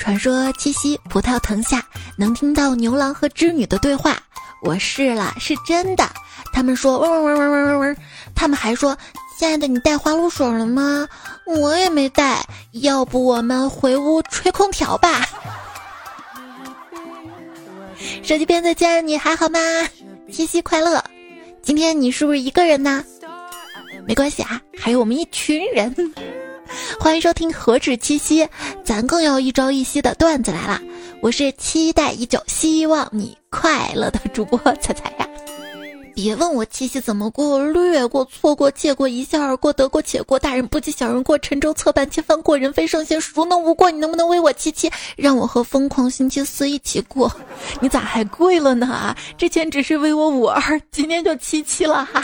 [0.00, 1.84] 传说七夕葡萄藤下
[2.16, 4.16] 能听到牛郎和织女的对话，
[4.62, 6.08] 我试了，是真的。
[6.54, 7.96] 他们说嗡嗡嗡嗡嗡嗡嗡，
[8.34, 8.96] 他们还说
[9.38, 11.06] ：“亲爱的，你带花露水了吗？”
[11.44, 12.42] 我也没带，
[12.72, 15.20] 要不我们回屋吹空调吧。
[18.24, 19.60] 手机边再见，你还好吗？
[20.32, 21.04] 七夕快乐！
[21.60, 23.04] 今天你是不是一个人呢？
[24.06, 25.94] 没关系啊，还有我们一群人。
[26.98, 28.48] 欢迎收听何止七夕，
[28.84, 30.80] 咱更要一朝一夕的段子来了。
[31.20, 35.28] 我是期待已久，希望你快乐的主播彩彩呀。
[36.14, 40.38] 别问我七夕怎么过，略过、错过、借过、一笑而过、得过且过。
[40.38, 43.90] 大人不计小人过，沉舟侧畔千帆过，人非圣贤，孰能无过？
[43.90, 47.32] 你能不能为我七七，让我和疯狂星期四一起过？
[47.80, 49.16] 你咋还跪了呢？
[49.38, 52.22] 之前只是为我五二，今天就七七了哈，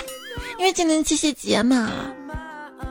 [0.59, 1.91] 因为今天七夕节嘛。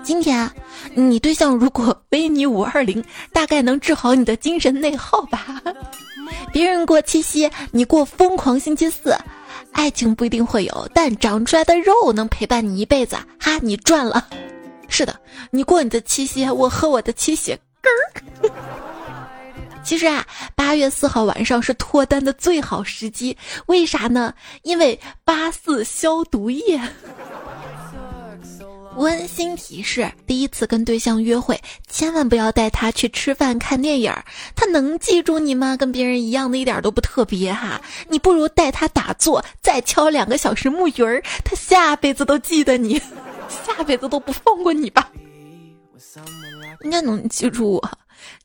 [0.05, 0.47] 今天，
[0.93, 5.59] 你对象如果为你五二零，大概能治好你的精神内耗吧。
[6.53, 9.15] 别人过七夕，你过疯狂星期四。
[9.71, 14.29] 爱情不一定会有，但长出来的肉能陪伴你一辈子，哈，你赚了。
[14.87, 17.57] 是的，你过你的七夕，我喝我的七喜。
[17.81, 18.53] 根儿。
[19.83, 20.23] 其实啊，
[20.55, 24.31] 八月四号晚上是脱单的最好时机，为啥呢？
[24.61, 26.79] 因为八四消毒液。
[28.97, 34.13] 温馨提示：第一次跟对象约会，千万不要带他去吃饭、看电影，
[34.55, 35.75] 他能记住你吗？
[35.75, 37.81] 跟别人一样的，一点都不特别哈。
[38.07, 43.01] 你不如带他打坐，再敲两个小时木鱼儿，他下辈子都记得你，
[43.49, 45.11] 下辈子都不放过你吧。
[46.81, 47.91] 应该能记住我。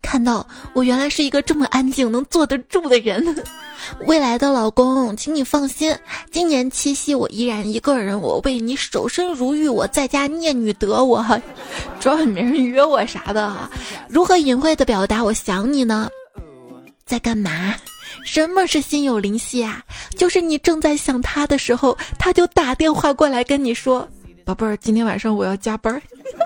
[0.03, 3.45] 看到我原来是一个这么安静、能坐得住的人，
[4.07, 5.95] 未来的老公，请你放心，
[6.31, 11.25] 今年七夕我依然一个人，我为你守身如玉，我在家念女德，我
[11.99, 13.55] 主要没人约我啥的，
[14.09, 16.09] 如何隐晦的表达我想你呢？
[17.05, 17.75] 在干嘛？
[18.25, 19.83] 什么是心有灵犀啊？
[20.17, 24.09] 就是你正在想他的时候，他就打电话过来跟你说。
[24.51, 26.03] 宝贝儿，今天晚上我要加班。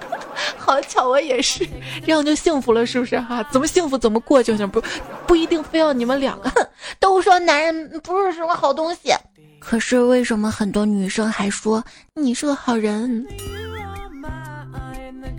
[0.59, 1.67] 好巧，我也是，
[2.05, 3.43] 这样就幸福了，是不是哈？
[3.51, 4.83] 怎么幸福怎么过就行，不
[5.27, 6.51] 不一定非要你们两个。
[7.01, 9.15] 都说男人不是什么好东西，
[9.59, 11.83] 可是为什么很多女生还说
[12.13, 13.27] 你是个好人？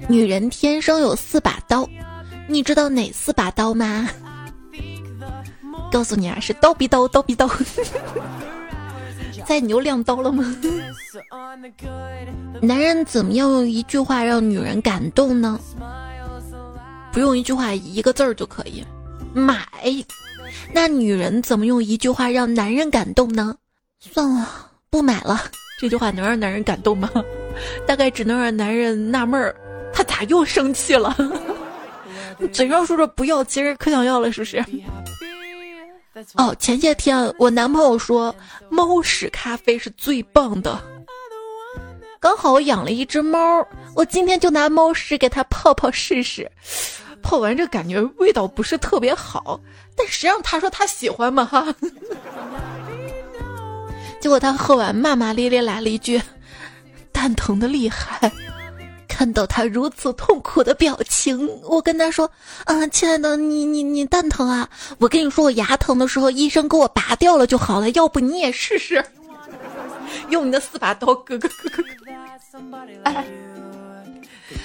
[0.08, 1.88] 女人天生有四把刀，
[2.48, 4.10] 你知道哪四把刀吗？
[5.92, 7.48] 告诉你啊，是刀逼刀，刀逼刀。
[9.48, 10.44] 在牛亮刀了吗？
[12.62, 15.60] 男人怎么样用一句话让女人感动呢？
[17.12, 18.84] 不用一句话，一个字儿就可以，
[19.34, 19.66] 买。
[20.74, 23.56] 那女人怎么用一句话让男人感动呢？
[24.00, 25.42] 算了，不买了。
[25.80, 27.10] 这句话能让男人感动吗？
[27.86, 29.56] 大概只能让男人纳闷儿，
[29.94, 31.16] 他咋又生气了？
[32.52, 34.64] 嘴上说着不要，其实可想要了，是不是？
[36.36, 38.34] 哦，前些天我男朋友说
[38.70, 40.82] 猫屎咖啡是最棒的，
[42.20, 46.50] 刚好我养了一只猫，我今天就拿猫屎给它泡泡试试，
[47.22, 49.60] 泡完这感觉味道不是特别好，
[49.96, 51.68] 但实际上他说他喜欢嘛哈，
[54.22, 56.22] 结果他喝完骂骂咧咧来了一句，
[57.12, 58.32] 蛋疼的厉害。
[59.16, 62.30] 看到他如此痛苦的表情，我跟他说
[62.66, 64.70] ：“啊，亲爱的，你你你蛋疼啊！
[64.98, 67.90] 我跟你说，我牙疼的时候，医生给我拔掉了就好了。
[67.92, 69.02] 要不你也试试，
[70.28, 73.55] 用你的四把刀割割割割割。”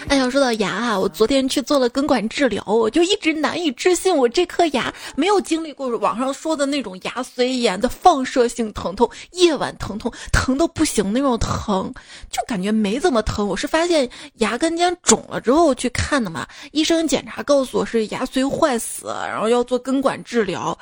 [0.09, 11.93] 哎呀，说到牙啊，我昨天去做了根管治疗，我就一直难以置信，我这颗牙没有经历过网上说的那种牙髓炎的放射性疼痛，夜晚疼痛疼的不行那种疼，
[12.31, 13.47] 就感觉没怎么疼。
[13.47, 20.77] 我是发现牙根尖肿了之后去看的嘛，医生检查告诉我是牙髓坏死，然后要做根管治疗。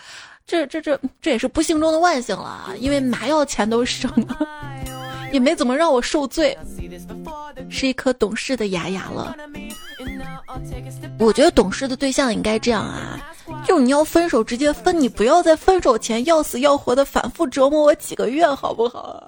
[0.47, 4.39] 这这这这也是不幸中的万幸了，因为麻药钱都省了。
[5.33, 6.57] 也没怎么让我受罪，
[7.69, 9.37] 是一颗懂事的牙牙了。
[11.19, 13.21] 我觉得懂事的对象应该这样啊，
[13.67, 19.23] 就你要分手直接分，你不要在分手前要死要活的反复折磨我几个月，好不好？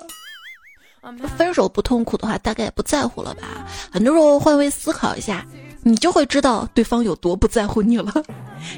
[1.36, 3.66] 分手不痛苦的话，大概也不在乎了吧？
[3.90, 5.46] 很多时候换位思考一下，
[5.82, 8.12] 你就会知道对方有多不在乎你了。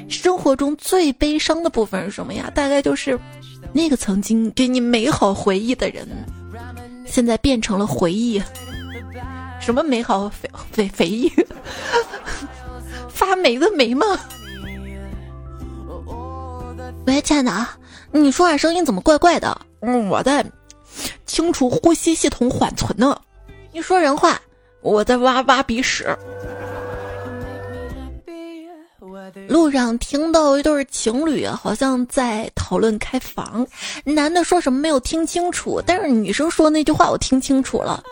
[0.09, 2.51] 生活中最悲伤的部分是什么呀？
[2.55, 3.19] 大概就是
[3.71, 6.07] 那个曾经给你美好回忆的人。
[7.13, 8.41] 现在变成了回忆，
[9.61, 11.31] 什么美好肥肥回忆，
[13.07, 14.19] 发霉的霉吗？
[17.05, 17.77] 喂，亲爱的啊，
[18.11, 19.55] 你说话声音怎么怪怪的？
[19.81, 20.43] 嗯，我在
[21.27, 23.15] 清除呼吸系统缓存呢。
[23.71, 24.41] 你说人话，
[24.81, 26.17] 我在挖挖鼻屎。
[29.47, 33.65] 路上听到一对情侣好像在讨论开房，
[34.03, 38.03] 男的说什么没有听清楚，但是女生说那句话我听清楚了，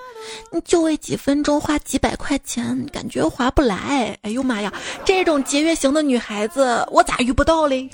[0.64, 4.18] 就为几分钟花几百块钱，感觉划不来。
[4.22, 4.72] 哎呦妈呀，
[5.04, 7.90] 这种节约型的女孩子我咋遇不到嘞？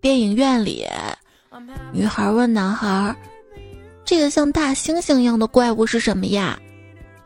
[0.00, 0.86] 电影院里，
[1.92, 3.14] 女孩问男孩
[4.04, 6.58] ：“这个像大猩猩一样的怪物是什么呀？”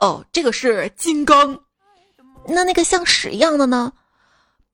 [0.00, 1.58] 哦，这个是金刚。
[2.46, 3.92] 那那个像屎一样的呢？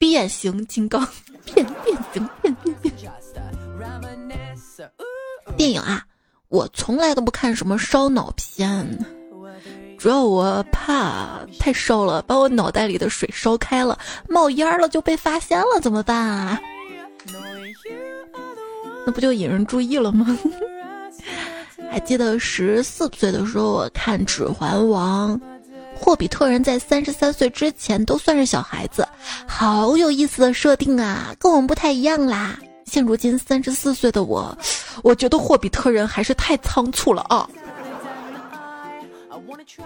[0.05, 1.01] 变形金刚，
[1.55, 2.95] 变变形变变变。
[5.57, 6.05] 电影啊，
[6.49, 8.99] 我从来都不看什么烧脑片，
[9.97, 13.99] 主要我怕太烧了，把我脑袋里的水烧开了，
[14.29, 16.61] 冒烟了就被发现了，怎么办啊？
[19.07, 20.39] 那不就引人注意了吗？
[21.91, 25.41] 还记得十四岁的时候，我看《指环王》，
[25.95, 29.09] 霍比特人在三十三岁之前都算是小孩子，
[29.47, 32.59] 好有意思的设定啊，跟我们不太一样啦。
[32.85, 34.57] 现如今三十四岁的我，
[35.03, 37.49] 我觉得霍比特人还是太仓促了啊。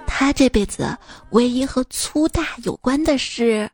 [0.07, 0.97] 他这辈子
[1.31, 3.71] 唯一和粗大有关的事。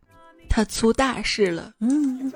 [0.46, 2.32] 他出大事了，嗯，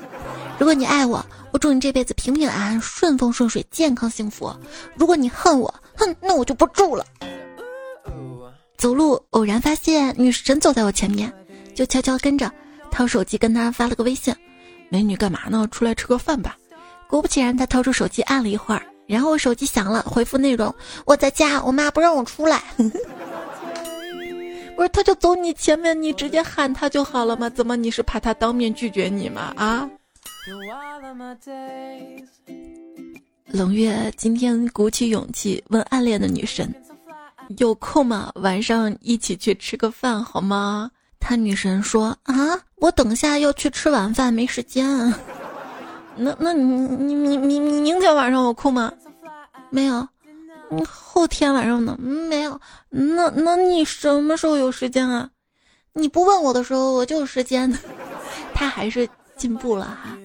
[0.58, 4.52] 如果你爱我，我祝你这辈子平平安安、顺风顺水、健康幸福。
[4.96, 7.04] 如果你恨我，哼，那我就不住了。
[8.78, 11.32] 走路偶然发现女神走在我前面，
[11.74, 12.48] 就悄悄跟着，
[12.92, 14.32] 掏手机跟她发了个微信
[14.88, 15.66] ：“美女干嘛呢？
[15.72, 16.56] 出来吃个饭吧。”
[17.10, 20.72] 果不其然，她掏出手机按了一会儿，然后我手机响了，回复内容
[21.04, 22.62] ：“我在家，我妈不让我出来。
[24.76, 27.50] ”不是，他就走你前面，你直接喊他就好了嘛？
[27.50, 29.52] 怎么你是怕他当面拒绝你吗？
[29.56, 29.90] 啊！
[33.46, 36.72] 冷月今天鼓起勇气问暗恋的女神
[37.56, 38.30] ：“有空吗？
[38.36, 42.34] 晚上一起去吃个饭好吗？”他女神说：“啊，
[42.76, 45.12] 我等下要去吃晚饭，没时间。
[46.16, 48.92] 那那你你你你明天晚上有空吗？
[49.70, 50.06] 没有。”
[50.70, 51.96] 你后天晚上呢？
[51.98, 52.60] 没有。
[52.90, 55.30] 那那你什么时候有时间啊？
[55.94, 57.72] 你不问我的时候，我就有时间。
[58.54, 60.16] 他还是进步了哈。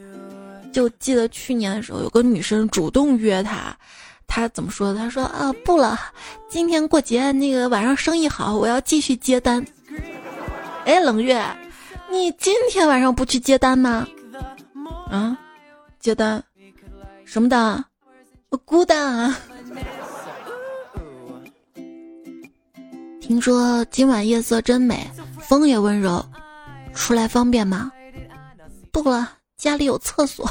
[0.73, 3.75] 就记得去年的时候，有个女生主动约他，
[4.27, 4.99] 他怎么说的？
[4.99, 5.97] 他说啊，不了，
[6.49, 9.65] 今天过节，那个晚上生意好，我要继续接单。
[10.85, 11.43] 哎，冷月，
[12.09, 14.07] 你今天晚上不去接单吗？
[15.09, 15.37] 啊，
[15.99, 16.43] 接单？
[17.25, 17.83] 什么单？
[18.49, 19.37] 我孤单啊。
[23.21, 25.09] 听说今晚夜色真美，
[25.39, 26.23] 风也温柔，
[26.93, 27.91] 出来方便吗？
[28.91, 29.27] 不了，
[29.57, 30.49] 家里有厕所。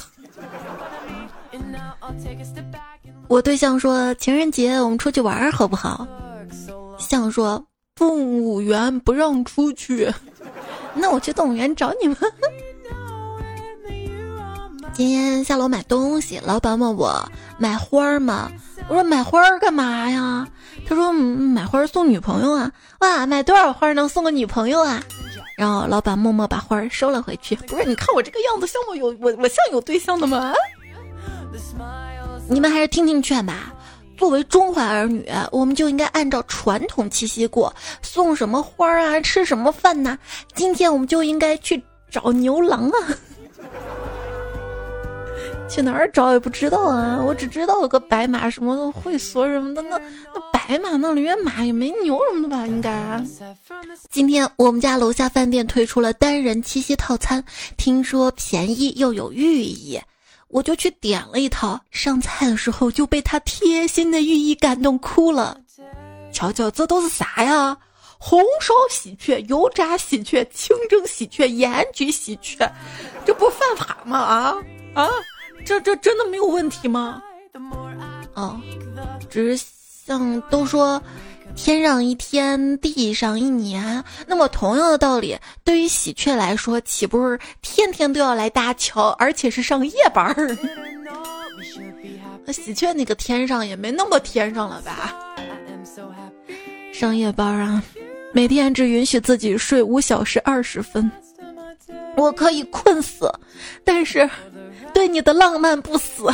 [3.32, 6.06] 我对象说情人节我们出去玩好不好？
[6.98, 7.64] 象说
[7.94, 10.12] 动物园不让出去，
[10.92, 12.16] 那我去动物园找你们。
[14.92, 17.26] 今天下楼买东西，老板问我
[17.56, 18.52] 买花吗？
[18.86, 20.46] 我说买花儿干嘛呀？
[20.86, 22.70] 他说买花儿送女朋友啊！
[22.98, 25.02] 哇，买多少花儿能送个女朋友啊？
[25.56, 27.56] 然后老板默默把花儿收了回去。
[27.56, 30.52] 不是，你看我这个样子像我有我我像有对象的吗？
[32.48, 33.72] 你们还是听听劝吧。
[34.16, 37.74] 作为中华儿女，我们就应该按照传统七夕过。
[38.02, 39.20] 送什么花啊？
[39.20, 40.16] 吃什么饭呢？
[40.54, 42.98] 今天我们就应该去找牛郎啊！
[45.68, 47.18] 去哪儿找也不知道啊！
[47.24, 49.98] 我只知道有个白马什么的会所什么的，那
[50.34, 52.66] 那白马那里面马也没牛什么的吧？
[52.66, 53.24] 应该。
[54.10, 57.42] 今天我们家楼下饭店推出了单人七夕套餐，
[57.76, 59.98] 听说便宜又有寓意，
[60.52, 61.80] 我就去点了一套。
[61.90, 65.58] 上菜的时候就被他贴心的寓意感动哭了。
[66.32, 67.76] 瞧瞧，这都是啥呀？
[68.18, 72.70] 红烧喜鹊、油炸喜鹊、清蒸喜鹊、盐焗喜鹊，
[73.26, 74.16] 这不犯法吗？
[74.16, 74.56] 啊
[74.94, 75.10] 啊！
[75.66, 77.20] 这这真的没有问题吗？
[78.34, 78.60] 哦，
[79.28, 79.66] 只是
[80.06, 81.02] 像都说
[81.54, 90.56] 天上一天，地上一年，那么同样的道理，对于喜鹊来说，岂不是天天都要来搭桥，而且是上夜班儿？
[92.44, 95.14] 那 喜鹊那个天上也没那么天上了吧？
[96.92, 97.82] 上夜班啊，
[98.32, 101.10] 每天只允许自己睡五小时二十分，
[102.16, 103.32] 我可以困死，
[103.84, 104.28] 但是。
[104.94, 106.30] 对你的浪漫不死，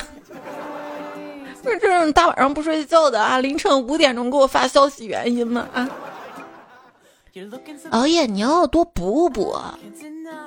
[1.80, 5.68] 这大晚上不睡觉的啊，凌晨五点钟给我发消息原因吗？
[5.72, 5.88] 啊，
[7.90, 9.56] 熬夜你要多补补。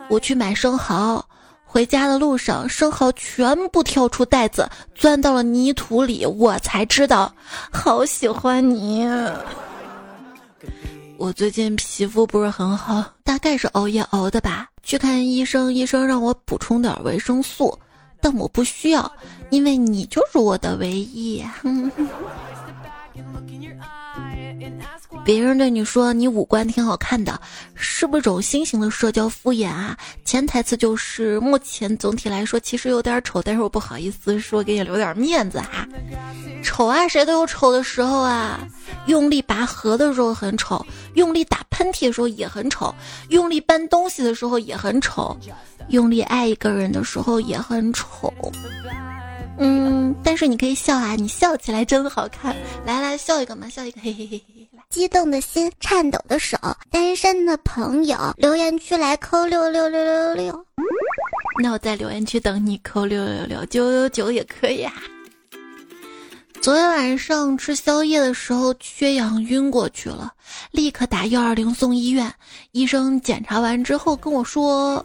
[0.09, 1.23] 我去买生蚝，
[1.63, 7.33] 回家的路上生蚝全部跳出袋子，钻到了泥土里，我才知道，
[7.71, 9.07] 好喜欢你。
[11.17, 14.67] 我最近皮肤不是很好，大概是熬夜熬的吧。
[14.83, 17.77] 去看医生，医生让我补充点维生素，
[18.21, 19.11] 但我不需要，
[19.49, 21.43] 因为你就是我的唯一。
[25.23, 27.39] 别人对你说你五官挺好看的，
[27.75, 29.95] 是不是种新型的社交敷衍啊？
[30.25, 35.87] 潜台词就是目前总体来说其实有点丑，但是我不好意思说，给你留点面子哈。
[36.63, 38.59] 丑啊，谁都有丑的时候啊。
[39.07, 40.85] 用力拔河的时候很丑，
[41.15, 42.93] 用力打喷嚏的时候也很丑，
[43.29, 45.35] 用力搬东西的时候也很丑，
[45.89, 48.31] 用力爱一个人的时候也很丑。
[49.57, 52.55] 嗯，但是你可以笑啊，你笑起来真好看。
[52.85, 54.60] 来来，笑一个嘛，笑一个，嘿嘿嘿嘿。
[54.91, 56.57] 来，激动的心，颤抖的手，
[56.89, 60.65] 单身的朋友，留言区来扣六六六六六。
[61.63, 64.93] 那我在留言区等你扣六六六九九九也可以啊。
[66.61, 70.33] 昨天晚上吃宵夜的时候缺氧晕过去了，
[70.71, 72.31] 立刻打幺二零送医院。
[72.73, 75.03] 医生检查完之后跟我说：“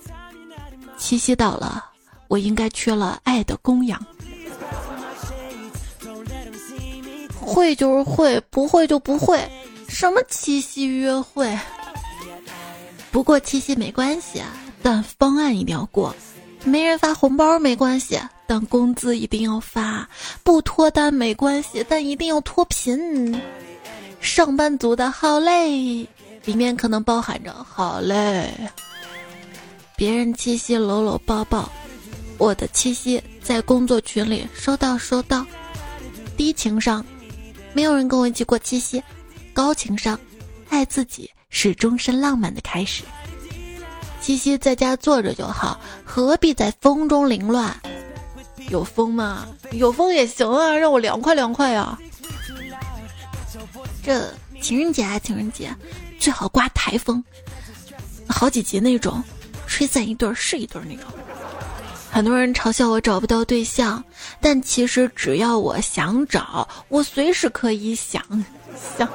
[0.98, 1.84] 七夕到了，
[2.28, 4.04] 我应该缺了爱的供养。”
[7.40, 9.40] 会就是会，不会就不会。
[9.98, 11.58] 什么七夕约会？
[13.10, 14.42] 不过七夕没关系，
[14.82, 16.14] 但方案一定要过。
[16.64, 20.06] 没人发红包没关系，但工资一定要发。
[20.44, 23.40] 不脱单没关系，但一定要脱贫。
[24.20, 26.06] 上班族的好累，
[26.44, 28.52] 里面可能包含着好累。
[29.96, 31.72] 别人七夕搂搂抱抱，
[32.36, 35.46] 我的七夕在工作群里收到收到。
[36.36, 37.02] 低情商。
[37.72, 39.02] 没有人跟我一起过七夕，
[39.56, 40.20] 高情商，
[40.68, 43.04] 爱自己是终身浪漫的开始。
[44.20, 47.74] 七夕在家坐着就好，何必在风中凌乱？
[48.68, 49.48] 有风吗？
[49.72, 51.98] 有风也行啊，让我凉快凉快呀。
[54.04, 55.74] 这情人节啊，情人节
[56.18, 57.24] 最好刮台风，
[58.28, 59.24] 好几级那种，
[59.66, 61.06] 吹散一对是一对那种。
[62.10, 64.04] 很多人嘲笑我找不到对象，
[64.38, 68.22] 但其实只要我想找，我随时可以想
[68.76, 69.08] 想，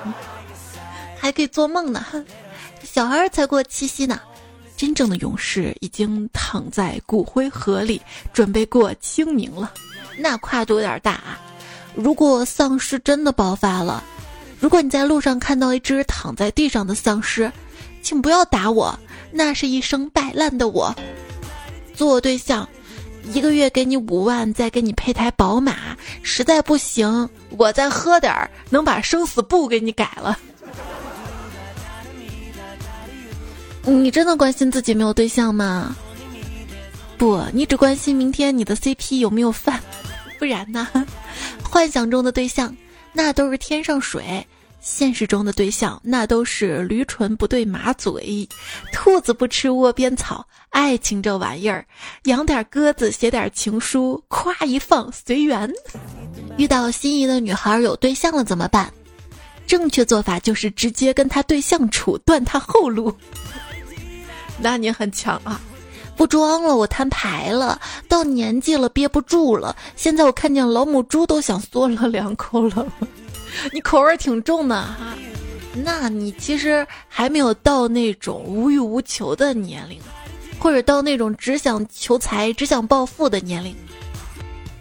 [1.17, 2.03] 还可以做梦呢。
[2.83, 4.19] 小孩才过七夕呢，
[4.75, 8.01] 真正的勇士已经躺在骨灰盒里，
[8.33, 9.71] 准备过清明了。
[10.17, 11.39] 那跨度有点大啊！
[11.95, 14.03] 如果丧尸真的爆发了，
[14.59, 17.51] 如果你在路上看到一只躺在地上的丧尸，
[18.01, 18.97] 请不要打我，
[19.31, 20.93] 那是一生摆烂的我，
[21.95, 22.67] 做我对象。
[23.23, 30.37] 一个月给你五万，再给你配台宝马，实在不行，我再喝点儿，能把生死簿给你改了。
[33.83, 35.95] 你真的关心自己没有对象吗？
[37.17, 39.79] 不，你只关心明天你的 CP 有没有饭，
[40.37, 40.87] 不然呢？
[41.63, 42.75] 幻想中的对象，
[43.13, 44.45] 那都是天上水。
[44.81, 48.47] 现实中的对象，那都是驴唇不对马嘴，
[48.91, 50.45] 兔子不吃窝边草。
[50.71, 51.85] 爱情这玩意儿，
[52.23, 55.71] 养点鸽子，写点情书，夸一放随缘。
[56.57, 58.91] 遇到心仪的女孩有对象了怎么办？
[59.67, 63.15] 正确做法就是直接跟她对象处，断她后路。
[64.57, 65.61] 那你很强啊！
[66.17, 67.79] 不装了，我摊牌了。
[68.07, 69.75] 到年纪了，憋不住了。
[69.95, 72.85] 现在我看见老母猪都想嗦了两口了。
[73.71, 75.15] 你口味挺重的哈，
[75.83, 79.99] 那你其实还没有到那种无欲无求的年龄，
[80.59, 83.75] 或者到那种只想求财、只想暴富的年龄，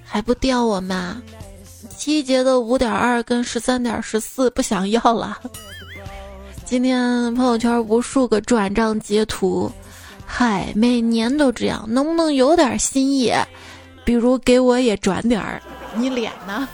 [0.05, 1.21] 还不掉我吗？
[1.97, 5.39] 七节的五点二跟十三点十四不想要了。
[6.65, 9.71] 今天朋友圈无数个转账截图，
[10.25, 13.33] 嗨，每年都这样，能不能有点新意？
[14.05, 15.61] 比如给我也转点儿，
[15.95, 16.69] 你脸呢？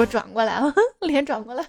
[0.00, 1.68] 我转过来了， 脸转过来了。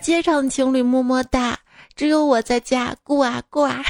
[0.00, 1.58] 街上情侣么么哒，
[1.96, 3.84] 只有我在家挂挂。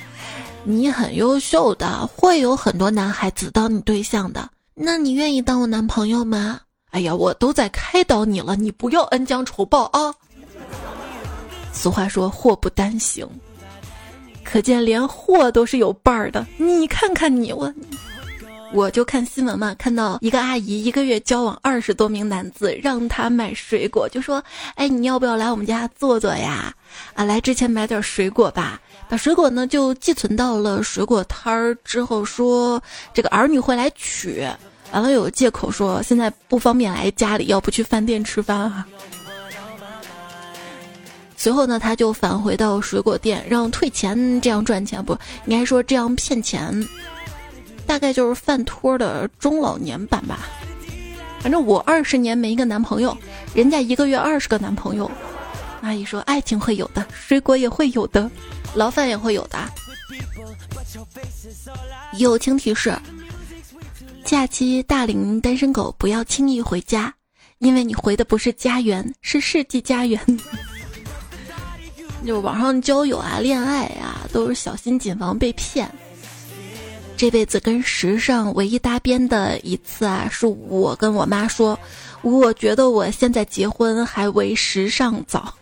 [0.62, 4.46] 你很优秀的，会有很多男孩子当你对象的。
[4.74, 6.60] 那你愿意当我男朋友吗？
[6.90, 10.14] 哎呀，我都在开导你了，你不要恩将仇报啊。
[11.72, 13.26] 俗话说祸不单行，
[14.44, 16.46] 可见连祸都是有伴儿的。
[16.58, 17.72] 你看看你我。
[18.74, 24.42] 我就看新闻嘛，看到一个阿姨一个月交往二十多名男子，让他买水果，就说
[24.74, 26.74] ：“哎，你要不要来我们家坐坐呀？
[27.14, 28.80] 啊，来之前买点水果吧。
[29.08, 34.44] 把水果呢就寄存到了水果摊儿之后，说这个儿女会来取。
[34.90, 38.84] 完了有借口说现在不方便来家里，要不去饭店吃饭啊。
[41.36, 45.16] 随后呢，他就返回到水果店，让退钱，这样赚钱不？
[45.46, 46.84] 应该说这样骗钱。”
[47.86, 50.40] 大概就是饭托的中老年版吧，
[51.40, 53.16] 反正我二十年没一个男朋友，
[53.54, 55.10] 人家一个月二十个男朋友，
[55.82, 58.28] 阿姨说：“爱情会有的，水果也会有的，
[58.74, 59.58] 牢饭也会有的。”
[62.18, 62.96] 友情提示：
[64.24, 67.12] 假期大龄单身狗不要轻易回家，
[67.58, 70.20] 因为你回的不是家园，是世纪家园。
[72.24, 75.90] 就网上交友啊、恋爱啊，都是小心谨防被骗。
[77.24, 81.78] 这辈子跟时尚唯一搭边的一次啊，是我跟我妈说，
[82.20, 85.54] 我觉得我现在结婚还为时尚早。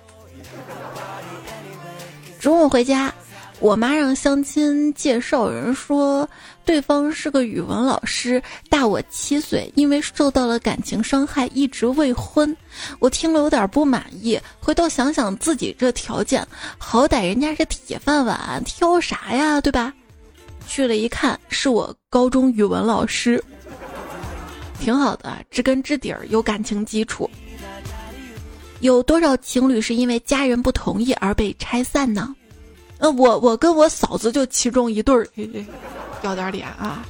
[2.40, 3.14] 中午回家，
[3.60, 6.28] 我妈让相亲介绍人说，
[6.64, 12.56] 对方是个语文老师，大我七岁，因为受到了感情伤害，一直未婚。
[12.98, 16.44] 我听了有点不满意，回头想想自己这条件，
[16.76, 19.94] 好歹人家是铁饭碗，挑啥呀，对吧？
[20.66, 23.42] 去了一看，是我高中语文老师，
[24.80, 27.28] 挺好的，知根知底儿，有感情基础。
[28.80, 32.34] 有多少情侣是因为家人不同意而被拆散呢？
[32.98, 35.28] 呃，我我跟我嫂子就其中一对儿，
[36.22, 37.04] 要点脸啊！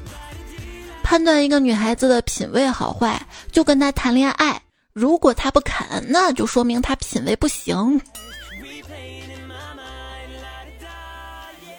[1.02, 4.60] 判断一个女孩子的品味好坏，就跟她谈恋爱，
[4.92, 8.00] 如果她不肯，那就说明她品味不行。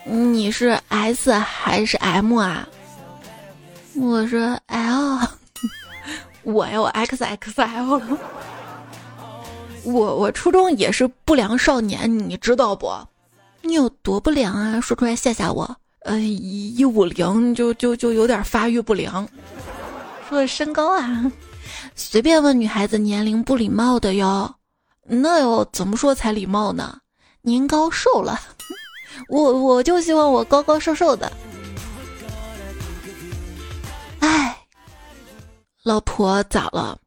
[0.06, 2.68] 你是 S 还是 M 啊？
[3.96, 5.20] 我是 L，
[6.44, 8.18] 我 呀，我 XXL 了。
[9.84, 12.92] 我我初中也是不良少年，你知道不？
[13.62, 14.82] 你有多不良啊？
[14.82, 15.76] 说出来吓吓我。
[16.02, 19.28] 呃，一五零就就就有点发育不良。
[20.28, 21.32] 说身高啊，
[21.96, 24.54] 随便问女孩子年龄不礼貌的哟。
[25.06, 26.98] 那要怎么说才礼貌呢？
[27.42, 28.40] 您高瘦了，
[29.28, 31.32] 我我就希望我高高瘦瘦的。
[34.20, 34.58] 哎，
[35.84, 36.98] 老婆咋了？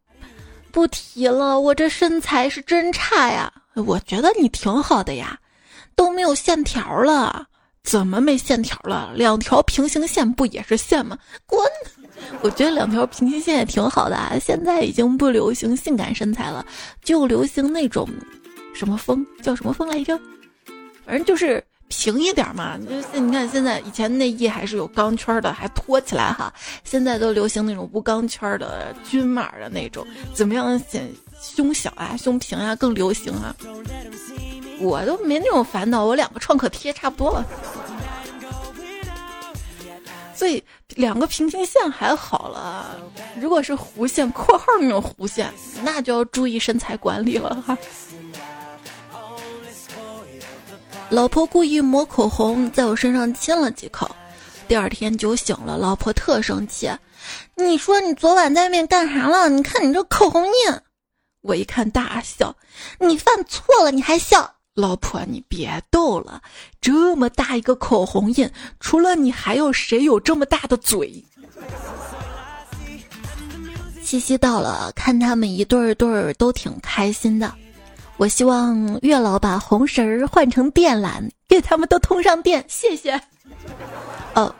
[0.70, 3.52] 不提了，我这身材是真差呀。
[3.74, 5.38] 我觉得你挺好的呀，
[5.94, 7.46] 都没有线条了。
[7.82, 9.12] 怎么没线条了？
[9.14, 11.16] 两条平行线不也是线吗？
[11.46, 11.64] 滚！
[12.40, 14.36] 我觉得两条平行线也挺好的啊。
[14.40, 16.66] 现在已经不流行性感身材了，
[17.04, 18.08] 就流行那种
[18.74, 20.18] 什么风，叫什么风来着？
[21.06, 22.78] 反正就是平一点嘛。
[22.78, 26.52] 就是你看现在，以前内衣还是有钢圈的，还托起来哈。
[26.84, 31.08] 现在都流行那种无钢圈的均码的那种，怎么样显
[31.40, 33.54] 胸小啊、胸平啊更流行啊？
[34.78, 37.46] 我都没那种烦恼，我两个创可贴差不多了。
[40.34, 40.62] 所以
[40.96, 43.00] 两个平行线还好了，
[43.40, 45.50] 如果是弧线（括号那种弧线），
[45.82, 47.76] 那就要注意身材管理了哈。
[51.08, 54.10] 老婆故意抹口红，在我身上亲了几口，
[54.66, 56.90] 第二天酒醒了，老婆特生气。
[57.54, 59.48] 你说你昨晚在外面干啥了？
[59.48, 60.52] 你看你这口红印。
[61.42, 62.56] 我一看大笑，
[62.98, 64.54] 你犯错了你还笑？
[64.74, 66.42] 老婆，你别逗了，
[66.80, 71.24] 这么大一个口红印，除了你还有谁有这么大的嘴？
[74.04, 77.54] 七夕到了，看他们一对儿对儿都挺开心的。
[78.16, 82.64] 我希望月老把红绳儿换成电缆，给他们都通上电。
[82.68, 83.20] 谢谢。
[84.34, 84.54] 哦，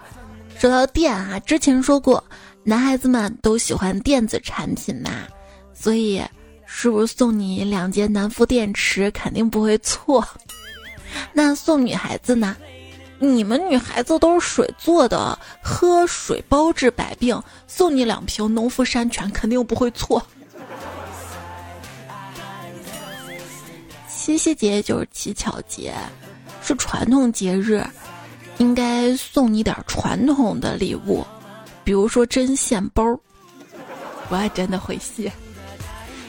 [0.58, 2.22] 说到电啊，之前说过，
[2.62, 5.10] 男孩子们都喜欢电子产品嘛，
[5.74, 6.22] 所以。
[6.68, 10.26] 是不是送你两节南孚电池肯定不会错？
[11.32, 12.56] 那送女孩子呢？
[13.20, 17.40] 你们女孩子都是水做的，喝水包治百病。
[17.68, 20.20] 送你两瓶农夫山泉肯定不会错。
[24.26, 25.94] 七夕节就是乞巧节，
[26.60, 27.86] 是传统节日，
[28.58, 31.24] 应该送你点传统的礼物，
[31.84, 33.04] 比如说针线包。
[34.28, 35.32] 我还真的会谢。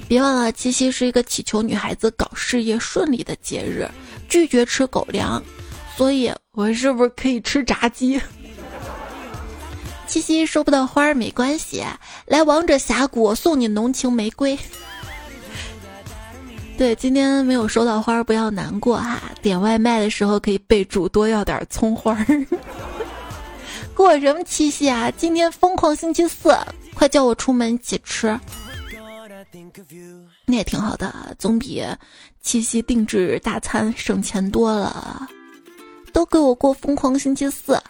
[0.07, 3.89] 别忘了，七夕是一个祈求女孩子搞事业顺利的节日，
[4.29, 5.41] 拒绝吃狗粮，
[5.95, 8.21] 所以我是不是可以吃炸鸡？
[10.05, 11.83] 七夕收不到花儿没关系，
[12.27, 14.55] 来王者峡谷送你浓情玫瑰。
[16.77, 22.45] 对，今天没有收到花不要难过哈，点外卖的时候可以备注多要点葱花儿。
[23.95, 25.11] 过什么七夕啊？
[25.17, 26.55] 今天疯狂星期四，
[26.93, 28.39] 快叫我出门一起吃。
[30.45, 31.83] 那也挺好的，总比
[32.41, 35.27] 七夕定制大餐省钱多了。
[36.13, 37.81] 都给我过疯狂星期四，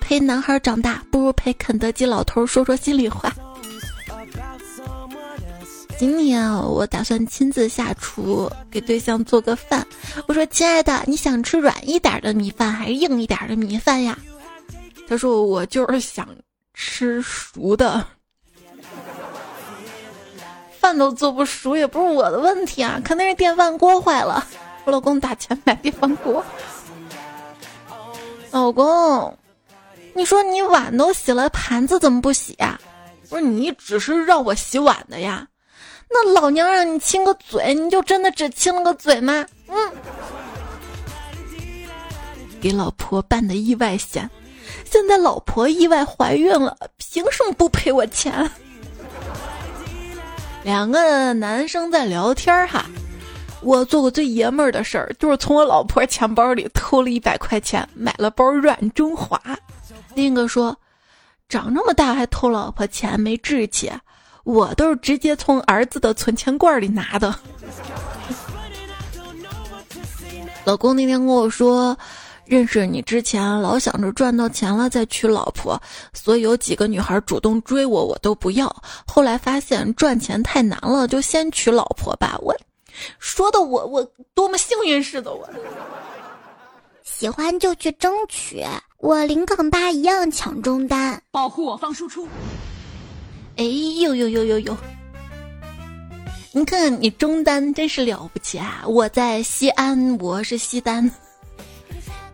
[0.00, 3.30] 陪男孩长大不如陪肯德基老头说说心里话。
[6.02, 9.86] 今年我打算亲自下厨给对象做个饭。
[10.26, 14.18] 我说：“亲爱的，你想吃软一点的米饭还是硬一点的米饭呀？”
[15.06, 16.28] 他说：“我就是想
[16.74, 18.04] 吃熟的。
[20.80, 24.44] ”饭都做不熟也不是我的问题啊，肯定是电饭锅坏了。
[24.82, 26.44] 我老公打钱买电饭锅。
[28.50, 29.38] 老公，
[30.14, 32.76] 你说你碗都洗了，盘子怎么不洗呀？
[33.28, 35.46] 不是你只是让我洗碗的呀？
[36.12, 39.46] 那老娘让你亲个嘴，你就真的只亲了个嘴吗？
[39.68, 39.92] 嗯。
[42.60, 44.30] 给老婆办的意外险，
[44.84, 48.48] 现在老婆意外怀孕了，凭什么不赔我钱？
[50.62, 52.86] 两个男生在聊天哈，
[53.62, 59.40] 我做过最爷们儿的事儿，就是从我老婆钱包里偷了一百块钱，买了包软中华。
[60.14, 60.76] 另一个说，
[61.48, 63.90] 长这么大还偷老婆钱，没志气。
[64.44, 67.34] 我都是直接从儿子的存钱罐里拿的。
[70.64, 71.96] 老公那天跟我说。
[72.44, 75.80] 认识你之前，老想着赚到钱了再娶老婆，
[76.12, 78.66] 所以有几个女孩主动追我，我都不要。
[79.06, 82.36] 后来发现赚钱太难了，就先娶老婆吧。
[82.42, 82.54] 我
[83.18, 85.48] 说的我我多么幸运似的，我
[87.02, 88.62] 喜欢就去争取。
[88.98, 92.28] 我零杠八一样抢中单，保护我方输出。
[93.56, 94.76] 哎呦呦呦呦呦！
[96.52, 98.82] 你看你中单真是了不起啊！
[98.86, 101.10] 我在西安，我是西单。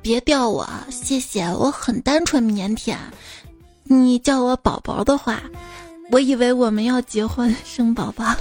[0.00, 1.42] 别吊我，谢谢。
[1.44, 2.96] 我很单纯腼腆，
[3.84, 5.42] 你叫我宝宝的话，
[6.10, 8.34] 我以为我们要结婚生宝宝。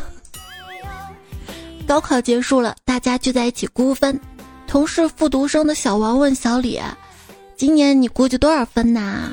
[1.88, 4.20] 高考结束了，大家聚在一起估分。
[4.68, 6.80] 同是复读生的小王问小李
[7.56, 9.32] ：“今年你估计多少分呐？”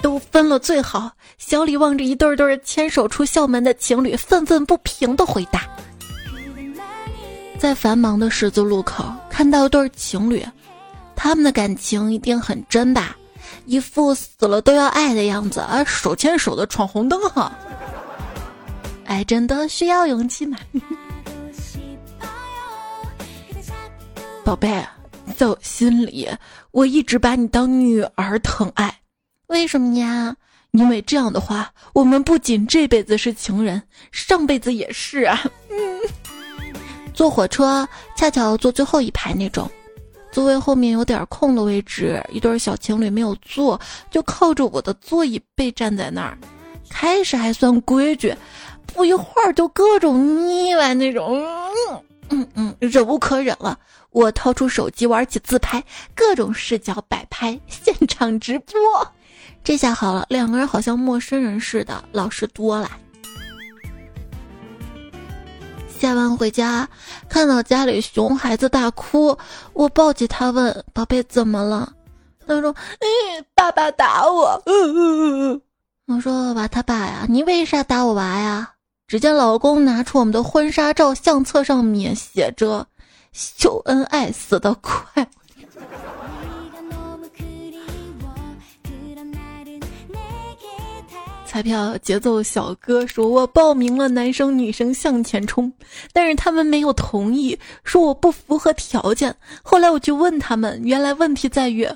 [0.00, 1.10] 都分了最好。
[1.46, 5.60] 小李望着一对对牵手出校门的情侣，愤愤不平的回答
[7.60, 10.42] ：“在繁忙的十字路口，看到一对情侣。”
[11.14, 13.14] 他们的感情一定很真吧，
[13.66, 17.52] 一副死了都要爱的样子啊，手牵手的闯红灯哈。
[19.04, 20.56] 爱真的需要勇气吗？
[24.42, 24.82] 宝贝，
[25.36, 26.26] 在我心里，
[26.70, 29.00] 我一直把你当女儿疼爱。
[29.48, 30.34] 为什么呀？
[30.74, 35.40] 因为这样的话，我们不仅这辈子是情人，上辈子也是啊。
[35.70, 36.00] 嗯。
[37.14, 39.70] 坐火车恰巧坐最后一排那种。
[40.32, 46.36] 座位后面有点空的位置，一对小情侣没有坐，就靠着我的座椅背站在那儿。
[46.90, 48.34] 开始还算规矩，
[48.84, 51.40] 不一会儿就各种腻歪那种，
[52.30, 53.78] 嗯嗯，忍无可忍了，
[54.10, 55.82] 我掏出手机玩起自拍，
[56.16, 58.76] 各种视角摆拍，现场直播。
[59.64, 62.90] 这下好了，两个人好像陌生人似的，老实多了。
[65.88, 66.86] 下班回家，
[67.30, 69.36] 看到家里熊孩子大哭，
[69.72, 71.90] 我抱起他问：“宝贝，怎么了？”
[72.46, 75.62] 他说：“嗯，爸爸打我。”嗯嗯嗯
[76.08, 78.70] 我说：“娃他爸呀，你为啥打我娃呀？”
[79.08, 82.86] 只见老公拿出我们的婚纱照相册，上面写着
[83.32, 85.26] ：“秀恩爱死得快。”
[91.54, 95.72] 彩票节奏小哥说：“我报名了，男生女生向前冲，
[96.12, 99.32] 但是他们没有同意，说我不符合条件。
[99.62, 101.88] 后来我就问他们，原来问题在于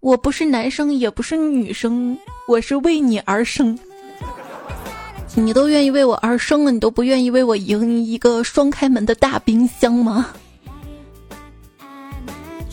[0.00, 2.14] 我不是男生，也不是女生，
[2.46, 3.78] 我是为你而生。
[5.34, 10.28] 你都愿意为我而生了，你都不愿意为我赢一个双开门的大冰箱吗？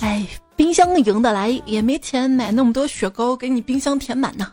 [0.02, 0.28] 哎，
[0.58, 4.52] 冰箱赢得来，也没钱买那么多雪糕给你冰箱填满呢。”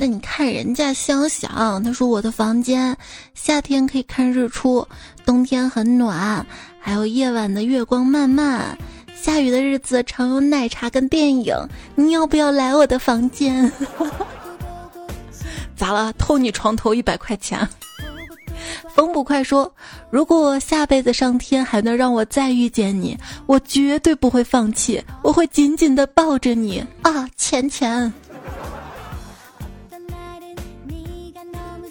[0.00, 2.96] 那你看人家香香，他说我的房间
[3.34, 4.86] 夏天可以看日出，
[5.26, 6.46] 冬天很暖，
[6.78, 8.78] 还有夜晚的月光漫漫，
[9.20, 11.52] 下雨的日子常有奶茶跟电影。
[11.96, 13.70] 你要不要来我的房间？
[15.76, 16.12] 咋了？
[16.12, 17.68] 偷你床头一百块钱？
[18.94, 19.72] 冯捕快说，
[20.10, 28.12] 如果下辈子上天还能让我再遇见你，我绝对不会放弃，我会紧紧的抱着你啊，钱钱。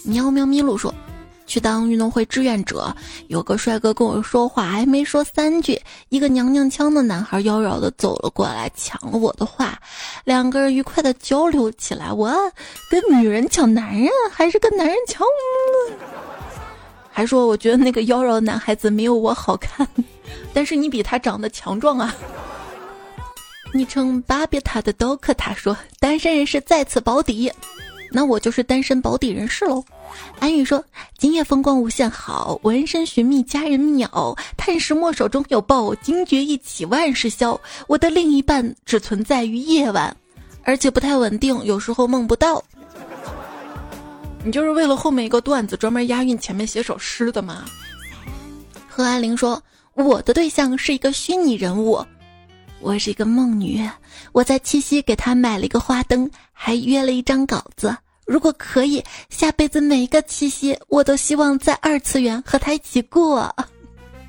[0.08, 0.94] 喵喵咪路说
[1.46, 2.96] ：“去当运动会志愿者，
[3.28, 9.78] 有个帅哥跟我说话，还没说三句，一个娘娘腔的男孩妖娆的走了过来，抢了我的话，
[10.24, 12.12] 两个人愉快的交流起来。
[12.12, 12.32] 我
[12.90, 15.22] 跟女人抢男人，还是跟男人抢？
[17.12, 19.86] 还说我觉得那个妖娆的男孩子没有我好看，
[20.54, 22.16] 但是你比他长得强壮啊。”
[23.74, 27.52] 昵称巴别塔的刀客他说：“单身人士再次保底。”
[28.12, 29.84] 那我就是单身保底人士喽。
[30.40, 30.84] 安宇说
[31.18, 34.36] ：“今夜风光无限好，闻声寻觅佳人鸟。
[34.56, 37.60] 探石墨手中有宝，惊觉一起万事消。
[37.88, 40.16] 我的另一半只存在于夜晚，
[40.64, 42.64] 而且不太稳定，有时候梦不到。”
[44.44, 47.66] 你就是为了后面一个段子专门押韵前面写首诗的吗？
[48.88, 49.62] 何安玲说
[49.94, 52.04] ：“我的对象是一个虚拟人物，
[52.80, 53.88] 我是一个梦女。
[54.32, 57.96] 我在七夕给他买了一个花灯，还约了一张稿子。
[58.26, 63.54] 如果可以，下辈子每一个七夕，我都希望在二次元和他一起过。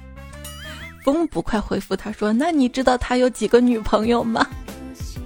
[1.05, 4.47] 风不快回复他说：“那你知道他有几个女朋友吗？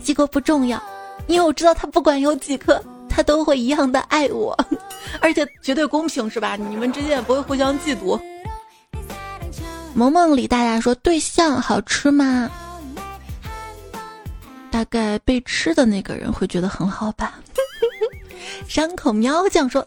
[0.03, 0.83] 几个不重要，
[1.27, 4.57] 因为我知道他不管有几个，他都会一样的爱我，
[5.21, 6.57] 而且绝对公平，是吧？
[6.57, 8.21] 你们之间也不会互相嫉妒。”
[9.95, 12.51] 萌萌李大大说：“对象好吃吗？
[14.73, 17.39] 大概被吃的那个人会觉得很好吧。
[18.67, 19.87] ”山口喵酱说：“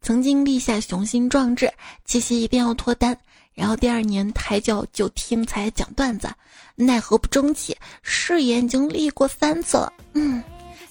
[0.00, 1.70] 曾经立下雄心壮志，
[2.06, 3.16] 七夕一定要脱单，
[3.52, 6.28] 然后第二年胎教就听才讲段子，
[6.74, 9.92] 奈何不争气，誓言已经立过三次了。
[10.14, 10.42] 嗯，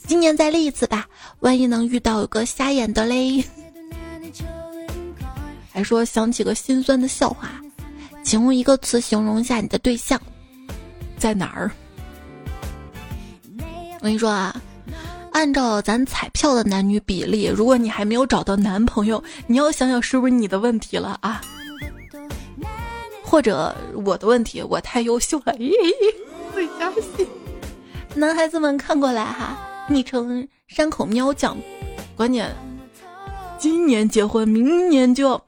[0.05, 1.07] 今年再立一次吧，
[1.39, 3.43] 万一能遇到有个瞎眼的嘞。”
[5.73, 7.49] 还说想起个心酸的笑话，
[8.23, 10.21] 请用一个词形容一下你的对象，
[11.17, 11.71] 在哪儿？
[14.01, 14.53] 我跟你说啊。
[15.31, 21.41] 按照咱彩票的男女比例，如果你还没有找到男朋友，你要想想是不是你的问题了啊？
[23.23, 25.71] 或者我的问题，我太优秀了，咦，
[26.53, 27.25] 最佳戏。
[28.13, 31.57] 男孩子们看过来哈，昵称山口喵酱，
[32.17, 32.53] 关键
[33.57, 35.43] 今年结婚，明年就要，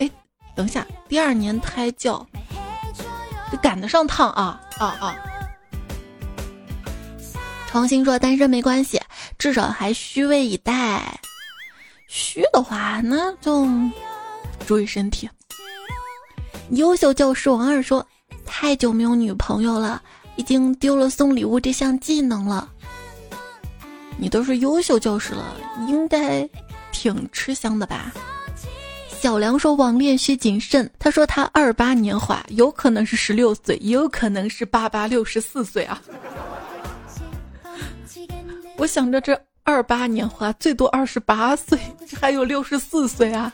[0.00, 0.10] 哎，
[0.56, 2.26] 等一下，第二年胎教，
[3.52, 5.16] 这赶得上趟啊啊啊！
[7.68, 8.98] 重新说单身没关系，
[9.38, 11.20] 至少还虚位以待。
[12.08, 13.68] 虚的话，那就
[14.66, 15.28] 注意身体。
[16.70, 18.04] 优秀教师王二说
[18.46, 20.02] ：“太久没有女朋友了，
[20.36, 22.66] 已经丢了送礼物这项技能了。”
[24.16, 25.54] 你都是优秀教师了，
[25.86, 26.48] 应该
[26.90, 28.10] 挺吃香的吧？
[29.20, 36.00] 小梁说：“网恋需谨慎。”他说他二八年华，有可能是十六岁，也有可能是八八六十四岁啊。
[38.78, 41.78] 我想着这二八年华最多二十八岁，
[42.18, 43.52] 还有六十四岁啊，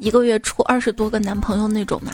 [0.00, 2.12] 一个月处二十多个男朋友那种嘛？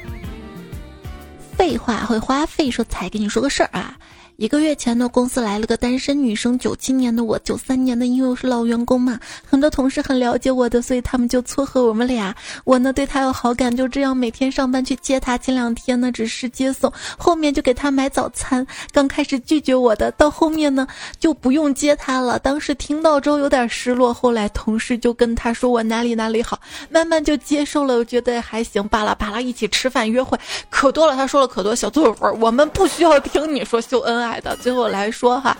[1.56, 3.98] 废话会花费，说才跟你说个事儿啊。
[4.38, 12.32] 一个月前呢，公司来了个单身女生，九七年的我，九三年的，因为我是老员工嘛，很多同事很了解我的，所以他们就撮合我们俩。
[12.62, 15.36] 我呢对她有好感，就这样每天上班去接她。
[15.36, 18.64] 前两天呢只是接送，后面就给她买早餐。
[18.92, 20.86] 刚开始拒绝我的，到后面呢
[21.18, 22.38] 就不用接她了。
[22.38, 27.96] 当时听到之后有点失落，后来同事就跟她说我哪里哪里好，慢慢就接受了。
[27.96, 30.38] 我觉得还行，巴拉巴拉一起吃饭约会
[30.70, 31.16] 可多了。
[31.16, 34.40] 他说了可多小作文，我们不需要听你说秀恩爱爱。
[34.40, 35.56] 的最后来说哈，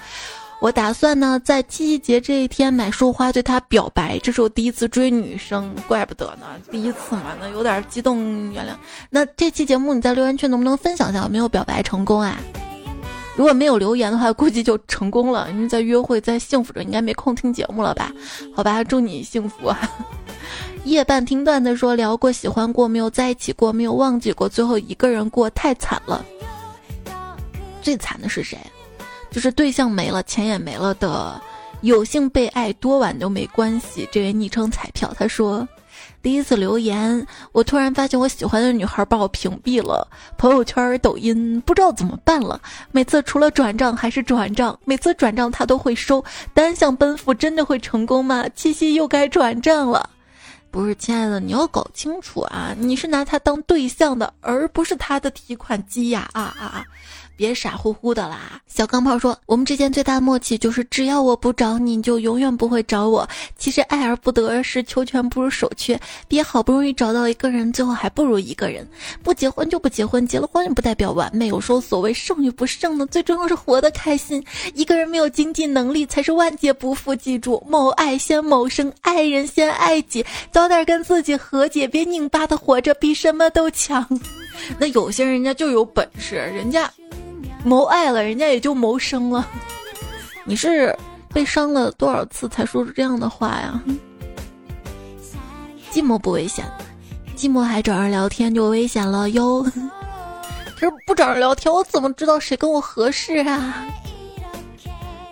[0.60, 4.18] 我打算呢在七夕节这一天买束花对她表白。
[4.20, 8.70] 这是我第一次追女生，怪不得呢，第一次嘛，那有点激动，原谅。
[9.10, 12.38] 那这期节目你在留言区能不能分享一下有没有表白成功啊？
[13.36, 18.12] 如果没有留言的话，估计就成功了，因为在约会，在幸福着，应该没空听节目了吧？
[18.54, 19.72] 好吧，祝你幸福。
[20.84, 26.24] 夜半听段子说聊过喜欢过没有在一起过没有忘记过，最后一个人过太惨了。
[27.82, 28.58] 最惨的是谁？
[29.30, 31.40] 就是对象没了，钱也没了的。
[31.82, 34.08] 有幸被爱，多晚都没关系。
[34.10, 35.68] 这位昵称彩票，他说
[36.20, 42.60] ：“第一次留言，我突然发现我喜欢的女孩把我屏蔽了，朋友圈、抖音不知道怎么办了。
[42.90, 46.24] 每次除了转账还是转账，每次转账他都会收。
[46.52, 48.44] 单向奔赴真的会成功吗？
[48.56, 50.10] 七夕又该转账了。
[50.72, 56.28] 不是，亲爱的，你要搞清楚啊，你是拿他当对象的，而不是他的提款机呀！
[56.32, 56.84] 啊啊啊！”
[57.38, 58.60] 别傻乎乎的啦！
[58.66, 63.26] 小钢炮说：“我们之间最大的默契就是，只要我不找你，你就永远不会找我。
[63.56, 65.98] 其实爱而不得是求全不如守缺。
[66.26, 68.84] 别好不容易找到一个人，最后还不如一个人。
[69.22, 71.46] 不结婚就不结婚，结了婚也不代表完美。
[71.46, 74.44] 有时候所谓胜与不胜呢，最重要是活得开心。
[74.74, 77.14] 一个人没有经济能力才是万劫不复。
[77.14, 80.26] 记住，谋爱先谋生，爱人先爱己。
[80.50, 84.04] 早点跟自己和解，别拧巴的活着，比什么都强。
[84.78, 86.90] 那有些人家就有本事，人家。”
[87.68, 89.46] 谋爱了，人家也就谋生了。
[90.44, 90.96] 你是
[91.34, 93.78] 被伤了多少次才说出这样的话呀？
[95.92, 96.64] 寂寞不危险，
[97.36, 99.62] 寂寞还找人聊天就危险了哟。
[100.80, 103.84] 可是不找人聊天，我怎么知道谁跟我合适啊？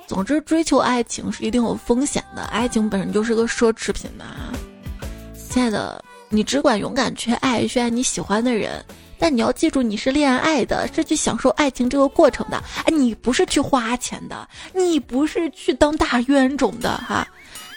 [0.06, 4.24] 总之，追求爱情是一定有风险的，爱情本身就是个奢侈品呐。
[5.48, 8.84] 亲爱的，你只管勇敢去爱，去爱你喜欢的人。
[9.18, 12.62] 但你要记住，你是恋爱的，是去享受爱情这个过程的。
[12.84, 17.26] 哎，你不是去花钱的，你不是去当大冤种的哈。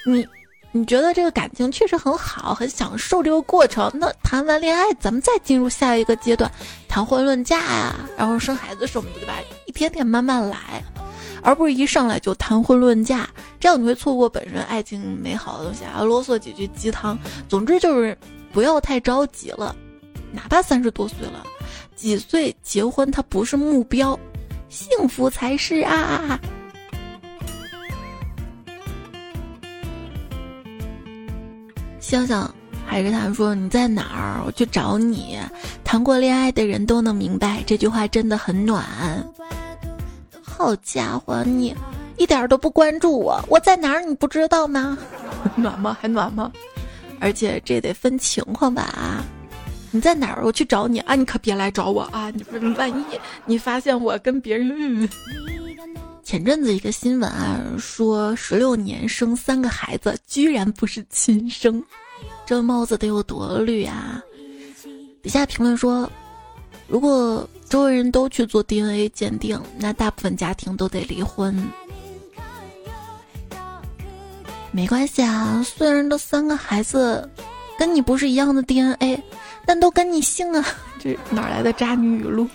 [0.06, 0.28] 你
[0.72, 3.90] 你觉得这个感情确实很好，很享受这个过程。
[3.94, 6.50] 那谈完恋爱，咱们再进入下一个阶段，
[6.88, 9.34] 谈婚论嫁呀，然后生孩子什么的，对吧？
[9.66, 10.84] 一天天慢慢来，
[11.42, 13.28] 而不是一上来就谈婚论嫁，
[13.60, 16.04] 这样你会错过本身爱情美好的东西啊！
[16.04, 17.18] 啰嗦几句鸡汤。
[17.48, 18.18] 总之就是
[18.52, 19.76] 不要太着急了，
[20.32, 21.46] 哪怕三十多岁了，
[21.96, 24.18] 几岁结婚它不是目标，
[24.70, 26.40] 幸福才是啊！
[32.00, 32.54] 想想
[32.86, 35.38] 还是他说你在哪儿，我去找你。
[35.84, 38.84] 谈过恋爱的人都能明白这句话真的很暖。
[40.42, 41.76] 好家伙，你
[42.18, 44.98] 一点都不关注我，我在哪儿你不知道吗？
[45.56, 45.98] 暖吗？
[46.00, 46.52] 还暖吗？
[47.20, 49.24] 而且这得分情况吧啊！
[49.92, 50.46] 你在哪儿？
[50.46, 51.16] 我去找你啊！
[51.16, 52.32] 你可别来找我啊！
[52.32, 52.44] 你
[52.78, 53.04] 万一
[53.46, 55.10] 你发现我跟别人……
[56.24, 61.84] 前阵子一个新闻啊，说十六年生三个孩子，居然不是亲生，
[62.46, 64.22] 这帽子得有多绿啊！
[65.24, 66.10] 底下评论说，
[66.88, 71.68] 如果周围人都去做 DNA 鉴定，那大部分家庭都得离婚。
[74.72, 77.28] 没关系啊，虽然这三个孩子
[77.78, 79.20] 跟你不是一样的 DNA，
[79.70, 80.66] 但都跟你姓啊！
[80.98, 82.48] 这哪来的渣女语录？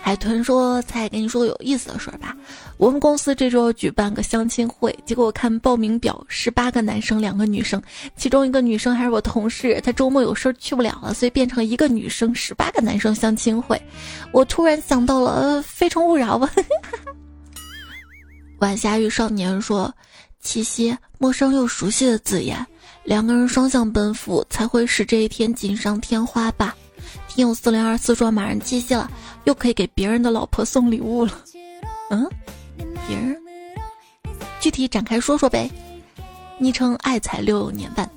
[0.00, 2.36] 海豚说：“才跟你说个有意思的事儿吧。
[2.78, 7.80] 我们公司这周举办个相亲会，结果我看报名表，十八个男生，两个女生，
[8.16, 13.80] 其中一个女生还是我同事，她周末有事儿去不了了，所以变成一个女生，十八个男生相亲会。
[14.32, 16.50] 我突然想到了《非诚勿扰》吧。”
[18.58, 19.94] 晚霞与少年说
[20.42, 22.66] ：“七夕，陌生又熟悉的字眼，
[23.04, 26.76] 两个人双向奔赴，才会使这一天锦上添花吧。”
[27.28, 29.10] 听友四零二四说马上七夕了，
[29.44, 31.32] 又可以给别人的老婆送礼物了。
[32.10, 32.28] 嗯，
[33.08, 33.36] 别人
[34.60, 35.70] 具体展开说说呗。
[36.58, 38.08] 昵称爱才六年半，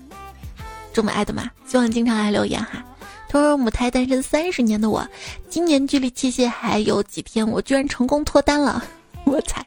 [0.93, 1.49] 这么爱的吗？
[1.65, 2.83] 希望经常来留言哈。
[3.27, 5.07] 他说母胎单身三十年的我，
[5.49, 8.83] 今年距离七夕还有几天，我居然成功脱单了。
[9.23, 9.65] 我猜，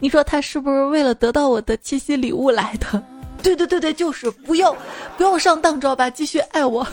[0.00, 3.00] 你说他是不是为了得到我的七夕礼物来的？
[3.42, 4.76] 对对对对，就是不要
[5.16, 6.10] 不要上当，知道吧？
[6.10, 6.86] 继续爱我。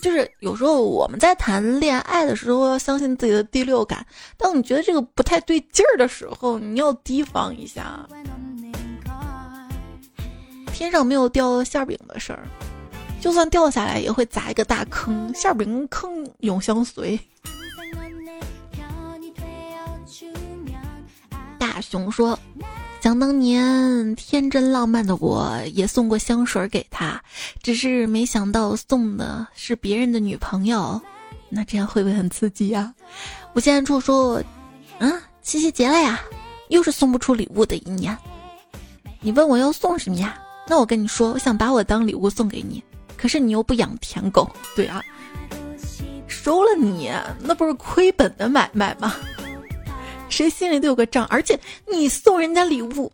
[0.00, 8.06] 就是有时候我们在谈恋爱的时候要相信自己的第六感，当你觉得这个不太对劲儿的时候，你要提防一下。
[10.72, 12.46] 天上没有掉馅饼的事儿，
[13.20, 17.18] 就算掉下来也会砸一个大坑，馅饼坑永相随。
[21.58, 22.38] 大熊说。
[23.00, 27.22] 想当年，天真浪漫的我也送过香水给他，
[27.62, 31.00] 只是没想到送的是别人的女朋友，
[31.48, 32.92] 那这样会不会很刺激呀？
[33.54, 34.42] 我现在处说，
[34.98, 36.20] 啊，七夕节了呀，
[36.68, 38.16] 又是送不出礼物的一年。
[39.20, 40.38] 你问我要送什么呀？
[40.66, 42.82] 那我跟你说，我想把我当礼物送给你，
[43.16, 45.02] 可是你又不养舔狗，对啊，
[46.26, 49.14] 收了你那不是亏本的买卖吗？
[50.28, 53.10] 谁心里都有个账，而且你送人家礼物，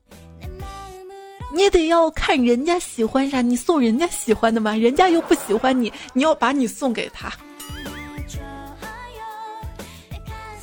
[1.53, 7.33] 你也得要看人家喜欢啥，你送人家喜欢的嘛，人家又不喜欢你，你要把你送给他，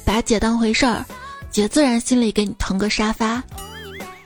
[0.06, 1.06] 把姐当回事儿，
[1.50, 3.42] 姐自然心里给你腾个沙发，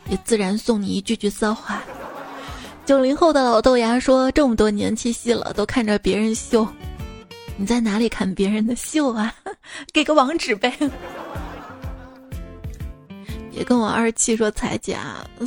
[0.09, 1.83] 也自然送你一句句骚话。
[2.85, 6.67] 九零后的老豆芽说，这么多年七夕了，都看着别人秀，
[7.57, 9.33] 你在哪里看别人的秀啊？
[9.91, 10.71] 给个网址呗。
[13.55, 14.97] 也跟我二七说彩姐，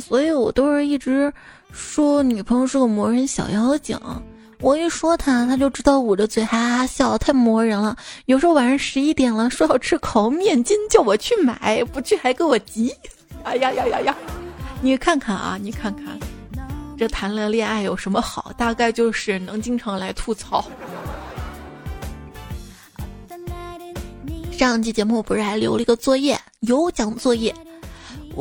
[0.01, 1.31] 所以我都是一直
[1.71, 3.97] 说女朋友是个磨人小妖精。
[4.61, 7.95] 我一说她，她就知道捂着嘴哈哈笑，太磨人了。
[8.25, 12.93] 有时候晚上十一点了，说要吃烤面筋，叫我去买，不去还给我急。
[13.43, 14.15] 哎呀呀呀呀！
[14.81, 16.19] 你看看啊，你看看，
[16.97, 18.51] 这谈了恋爱有什么好？
[18.57, 20.65] 大概就是能经常来吐槽。
[24.51, 27.55] 上期节目不是还留了一个作业，有奖作业。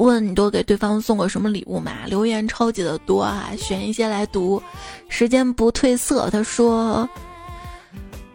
[0.04, 1.92] 问你都给对方送过什么礼物吗？
[2.06, 4.62] 留言超级的多啊，选一些来读，
[5.08, 6.30] 时间不褪色。
[6.30, 7.08] 他说：“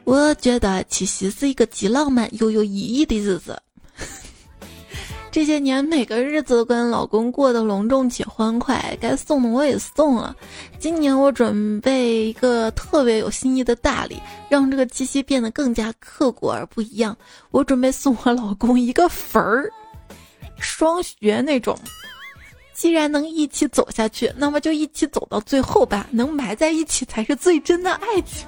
[0.04, 3.60] 我觉得七夕是一个既浪漫又有意义的日子。
[5.32, 10.36] 这些年每个日子都跟老公过得隆重且欢快，该送的我也送了。
[10.80, 17.18] 今年我准备一个特别有新意的大礼，让这个七夕变得更加刻骨而不一样。
[17.50, 19.72] 我准备送我老公一个粉儿。”
[20.60, 21.78] 双学那种，
[22.74, 26.08] 既然能一起走下去，那么就一起走到最后吧。
[26.12, 28.48] 能埋在一起才是最真的爱情。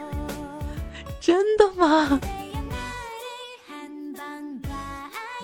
[1.20, 2.20] 真的吗？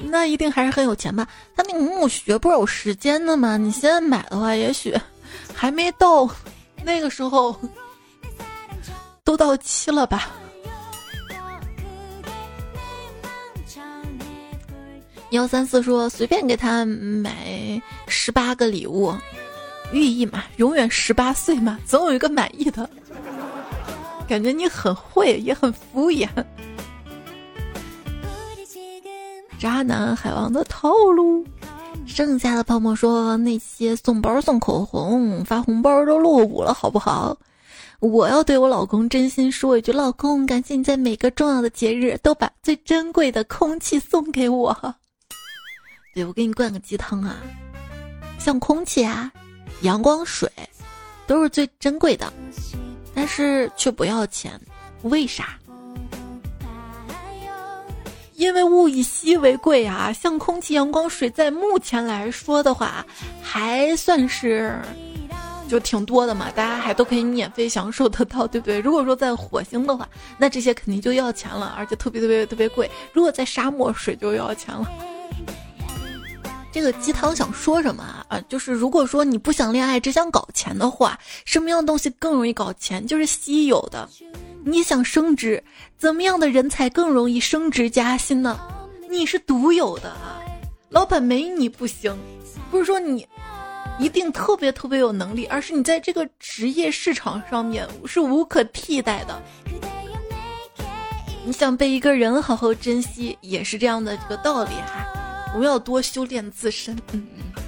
[0.03, 1.29] 那一定还是很有钱吧？
[1.55, 3.57] 他那个墓穴不是有时间的吗？
[3.57, 4.97] 你现在买的话，也许
[5.55, 6.29] 还没到
[6.83, 7.55] 那个时候，
[9.23, 10.31] 都到期了吧？
[15.31, 19.15] 幺三四说随便给他买十八个礼物，
[19.93, 22.89] 寓意嘛，永远十八岁嘛，总有一个满意的。
[24.29, 26.29] 感觉你很会，也很敷衍。
[29.59, 31.45] 渣男海王的套路。
[32.07, 37.37] 剩下的泡沫说那些送包、送口红、发红包都落伍了，好不好？
[38.01, 44.95] 我要对我老公真心说一句：老公，感谢你在每个重要的节日都把最珍贵的空气送给我。
[46.13, 47.37] 对，我给你灌个鸡汤啊，
[48.39, 49.31] 像空气啊、
[49.83, 50.51] 阳光、水，
[51.27, 52.33] 都是最珍贵的，
[53.15, 54.61] 但是却不要钱，
[55.03, 55.57] 为啥？
[58.35, 63.05] 因为物以稀为贵啊，像空气、阳光、水，在目前来说的话，
[63.43, 64.81] 还算是
[65.69, 68.81] 就挺多的嘛，大家还都可以免费享受得到，对不对？
[68.81, 70.09] 如果说在火星的话，
[70.39, 72.91] 那这些肯定就要钱了，而且特别特别特别贵。
[73.13, 74.91] 如果在沙漠，水就要钱了。
[76.73, 78.25] 这个鸡汤想说什么啊？
[78.29, 83.07] 啊，就是如果说你不想恋爱，只想搞钱的话，什么样的东西更容易搞钱？
[83.07, 84.09] 就是稀有的。
[84.65, 85.65] 你想升职，
[85.99, 88.61] 怎么样的人才更容易升职加薪呢？
[89.09, 90.39] 你是独有的啊，
[90.91, 92.17] 老板没你不行，
[92.71, 93.27] 不是说你
[93.99, 99.43] 一定特别特别有能力，而是你在这个职业市场上面是无可替代的。
[101.45, 105.05] 你想被一个人好好珍惜，也是这样的这个道理哈。
[105.53, 107.63] 我们要多修炼自身，嗯嗯，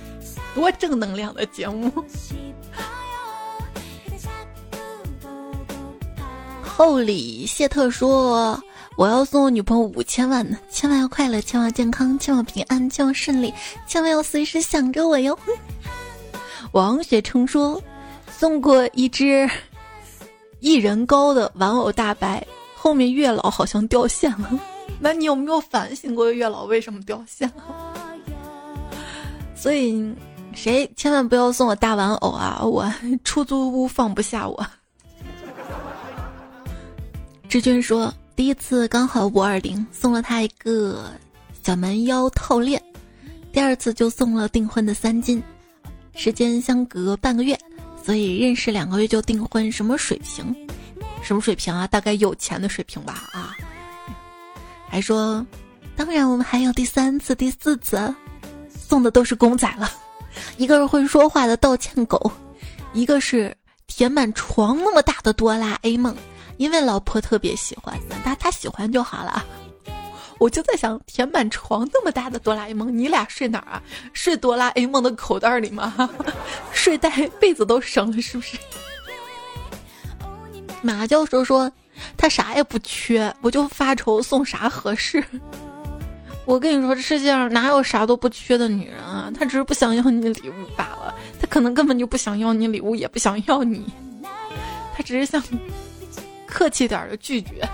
[0.54, 1.92] 多正能量的节目。
[6.62, 8.60] 厚礼谢特说
[8.96, 13.52] ：“我要送我女朋友五千万呢，千万要快乐，千万健康，千万平安，千万顺利，
[13.86, 15.38] 千万要随时想着我哟。”
[16.72, 17.80] 王雪成说
[18.30, 19.48] ：“送过一只
[20.60, 24.58] 一人高的玩偶大白，后面月老好像掉线了。
[25.04, 27.50] 那你有没有反省过月老为什么掉线？
[29.56, 30.14] 所以
[30.54, 32.60] 谁千万不要送我大玩偶啊！
[32.62, 32.88] 我
[33.24, 34.64] 出租屋放不下我。
[37.50, 41.10] ”志军说：“第一次刚好五二零，送了他一个
[41.64, 42.80] 小蛮腰套链；
[43.52, 45.42] 第二次就送了订婚的三金。
[46.14, 47.58] 时间相隔半个月，
[48.04, 50.54] 所以认识两个月就订婚，什么水平？
[51.22, 51.86] 什么水平啊？
[51.88, 53.28] 大概有钱的水平吧？
[53.32, 53.56] 啊！
[54.92, 55.44] 还说，
[55.96, 58.14] 当然我们还有第三次、第四次，
[58.68, 59.90] 送的都是公仔了。
[60.58, 62.30] 一个是会说话的道歉狗，
[62.92, 66.14] 一个是填满床那么大的哆啦 A 梦。”
[66.58, 69.42] 因为老婆特别喜欢，他他喜欢就好了。
[70.38, 73.82] 我就在想，填满床那么大的哆啦 A 梦，你俩睡哪儿啊？
[74.12, 76.10] 睡哆啦 A 梦的口袋里吗？
[76.70, 77.08] 睡袋
[77.40, 78.58] 被子都省了是不是？
[80.84, 81.72] 马教授说
[82.16, 85.24] 他啥也不缺，我就发愁送啥合适。
[86.44, 89.30] 我跟你说，世界上哪有啥都不缺的女人啊？
[89.38, 91.14] 她只是不想要你礼物罢了。
[91.40, 93.86] 她可能根本就不想要你礼物，也不想要你。
[94.94, 95.42] 她只是想。
[96.44, 97.66] 客气点的拒绝，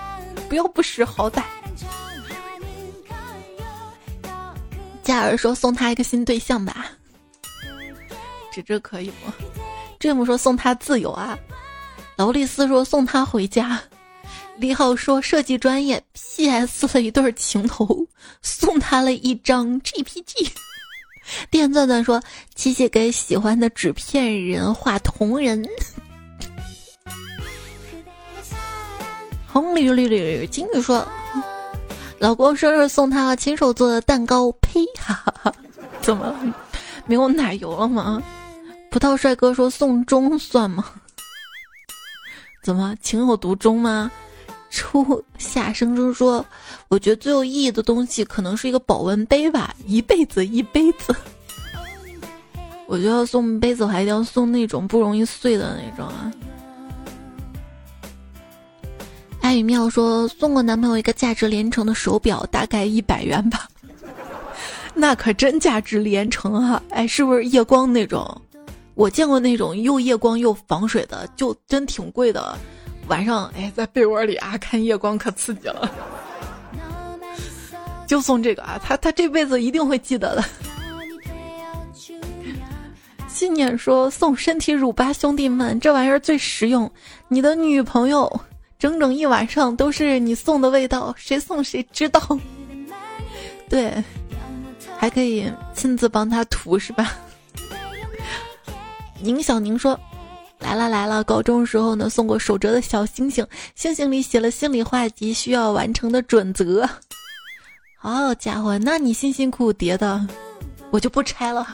[0.48, 1.42] 不要不识好歹。
[5.02, 6.86] 嘉儿说送他一个新对象吧，
[8.52, 9.34] 这这可以吗？
[9.98, 11.36] 这么说送他自由啊。
[12.14, 13.80] 劳丽丝说送他回家。
[14.59, 16.88] 李浩说设计专业，P.S.
[16.92, 18.04] 了一对情头，
[18.42, 20.50] 送他了一张 G.P.G。
[21.48, 22.20] 电钻钻说
[22.56, 25.64] 琪琪给喜欢的纸片人画同人。
[29.46, 31.06] 红绿绿绿，金鱼说
[32.18, 34.84] ：“老公生日送他亲手做的蛋糕。”呸！
[34.98, 35.54] 哈哈哈，
[36.00, 36.34] 怎么？
[37.06, 38.20] 没有奶油了吗？
[38.90, 40.84] 葡萄帅哥说：“送钟算吗？”
[42.62, 44.11] 怎么情有独钟吗？
[44.70, 46.44] 初夏生生说
[46.88, 51.14] ：“我觉得最有意义的东西可能是一个保温杯吧，一辈子一杯子。”
[52.86, 56.32] 我觉得送杯子我还一定要送那种不容易碎的那种啊。
[59.40, 63.68] 爱与妙说送过男朋友一个价值连城的手表，大概一百元吧。
[64.94, 66.82] 那可真价值连城啊！
[66.90, 68.42] 哎，是不是夜光那种？
[68.94, 72.58] 我见过那种又夜光又防水的，就真挺贵的。
[73.09, 75.90] 晚上哎，在被窝里啊看夜光可刺激了。
[78.06, 80.44] 就送这个啊，他他这辈子一定会记得的。
[83.26, 86.90] 信念说送身体乳吧，兄弟们，这玩意儿最实用。
[87.28, 88.40] 你的女朋友。
[88.78, 92.20] 整整一晚上都是你送的味道，谁送谁知道。
[93.68, 93.92] 对，
[94.96, 97.12] 还可以亲自帮他涂是吧？
[99.20, 99.98] 宁小宁说
[100.68, 106.86] ：“来了来了，高中时候呢送过手折的小星星，星星里写了心里话及需要完成的准则。
[107.96, 110.28] 好家伙，那你辛辛苦苦叠的，
[110.90, 111.66] 我就不拆了。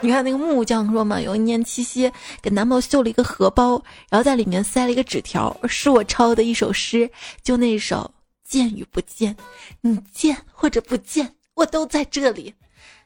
[0.00, 2.10] 你看那个木匠说嘛，有一年七夕
[2.40, 3.72] 给男朋友绣了一个荷包，
[4.08, 7.10] 然后在里面塞了一个纸条，是我抄的一首诗，
[7.42, 8.10] 就那首
[8.48, 9.36] 见与不见，
[9.82, 12.54] 你见或者不见，我都在这里。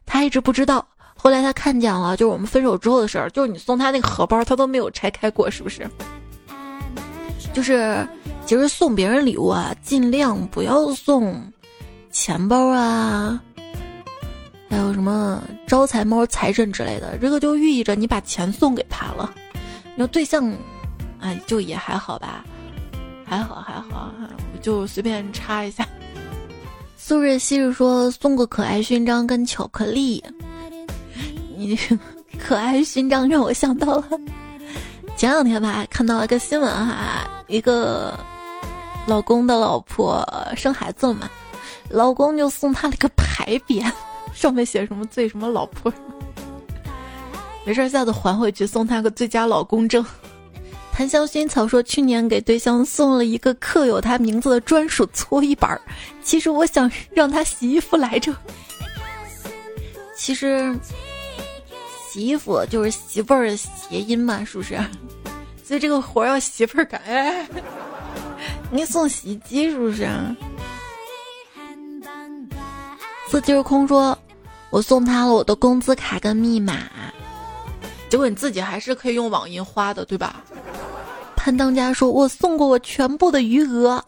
[0.06, 0.86] 他一直不知道。”
[1.22, 5.86] 后来他看见了，就是我们分手之后的事儿，就是你送他那个荷包，他都没有拆开过，是不是？
[7.52, 8.08] 就是
[8.46, 11.52] 其实送别人礼物啊，尽量不要送
[12.10, 13.38] 钱包啊，
[14.70, 19.34] 还有什么招财猫、财神之类的，这个就寓意着你把钱送给他了。
[19.84, 20.50] 你说对象，
[21.20, 22.42] 哎，就也还好吧，
[23.26, 24.10] 还好还好，
[24.54, 25.86] 我就随便插一下。
[26.96, 30.24] 苏瑞昔日说送个可爱勋章跟巧克力。
[31.60, 31.78] 你
[32.38, 34.04] 可爱勋章让我想到了
[35.14, 38.18] 前两天吧，看到一个新闻哈，一个
[39.06, 41.30] 老公的老婆生孩子了嘛，
[41.90, 43.92] 老公就送她了个牌匾，
[44.32, 45.92] 上面写什么最什么老婆，
[47.66, 50.02] 没事下次还回去送她个最佳老公证。
[50.94, 55.80] 檀香薰草说去年给对象送了一个刻有他名字的专属搓衣板儿，
[56.22, 58.34] 其实我想让他洗衣服来着，
[60.16, 60.74] 其实。
[62.10, 64.76] 洗衣服就是媳妇儿谐音嘛，是不是？
[65.62, 67.00] 所以这个活要媳妇儿干。
[67.02, 67.46] 哎，
[68.72, 70.08] 你送洗衣机是不是？
[73.28, 74.18] 四季空说
[74.70, 76.90] ：“我送他了我的工资卡跟密码，
[78.08, 80.42] 结果你自己还是可以用网银花的，对吧？”
[81.36, 84.04] 潘当家说：“我送过我全部的余额，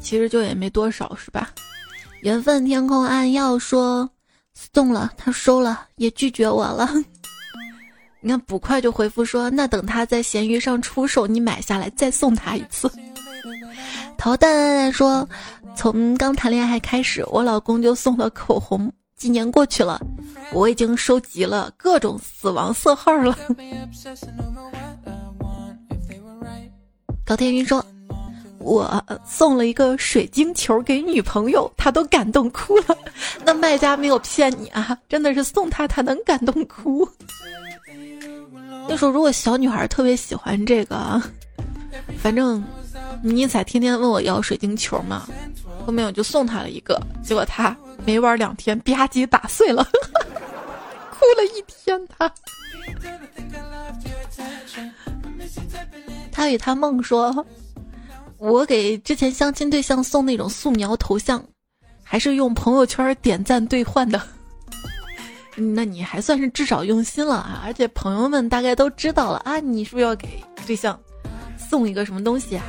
[0.00, 1.50] 其实就也没多少，是吧？”
[2.22, 4.10] 缘分天空暗耀说。
[4.54, 6.88] 送了，他收了，也拒绝我了。
[8.20, 12.90] 你看，捕快就回复说：“那等他在闲鱼上出售，你买下来再送他一次。”
[14.16, 15.28] 陶蛋蛋说
[15.76, 18.90] ：“从刚谈恋爱开始，我老公就送了口红。
[19.16, 20.00] 几年过去了，
[20.52, 23.36] 我已经收集了各种死亡色号了。”
[27.26, 27.84] 高天云说。
[28.64, 32.96] 我送了一个水晶球给女朋友，她都感动哭了。
[33.44, 37.06] 那卖家没有骗你啊， 真的是送她，她能感动哭。
[38.88, 41.20] 那时候如果小女孩特别喜欢这个，
[42.18, 42.64] 反正
[43.22, 45.28] 尼采天天问我要水晶球嘛，
[45.86, 49.84] 后面我就送她了一个，结果她没玩两天，吧唧打碎了，
[51.12, 52.00] 哭了一天。
[52.08, 52.32] 她，
[56.32, 57.44] 他与他梦说。
[58.38, 61.42] 我给之前相亲对象送那种素描头像，
[62.02, 64.20] 还是用朋友圈点赞兑换的。
[65.56, 67.62] 那你还算是至少用心了啊！
[67.64, 70.98] 而且朋友们大概都知道了啊，你是不是要给对象
[71.56, 72.64] 送一个什么东西啊？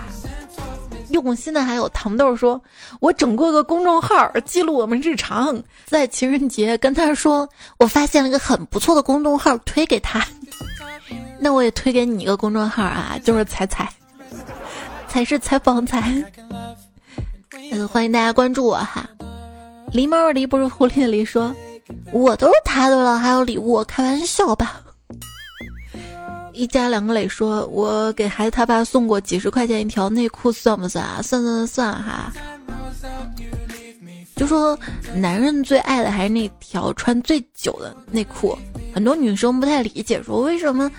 [1.09, 2.61] 用心的还有糖豆说，
[2.99, 7.47] 我整过个公众号记录我们日常，在情人节跟他说，
[7.78, 10.26] 我发现了一个很不错的公众号，推给他。
[11.39, 13.91] 那我也推给你一个公众号啊，就是彩彩。
[15.16, 16.13] 才是采访才，
[17.72, 19.09] 嗯，欢迎大家关注我哈。
[19.93, 21.55] 狸猫狸不是狐狸的狸说，
[22.11, 24.82] 我都是他的了，还有礼物，开玩笑吧。
[26.51, 31.22] 一家两个磊说，我给孩子他爸送过几十块钱一条内裤，算不算啊？
[31.22, 32.34] 算算算哈。
[34.36, 34.78] 就说
[35.13, 38.57] 男人最爱的还是那条穿最久的内裤，
[38.93, 40.91] 很多女生不太理解，说为什么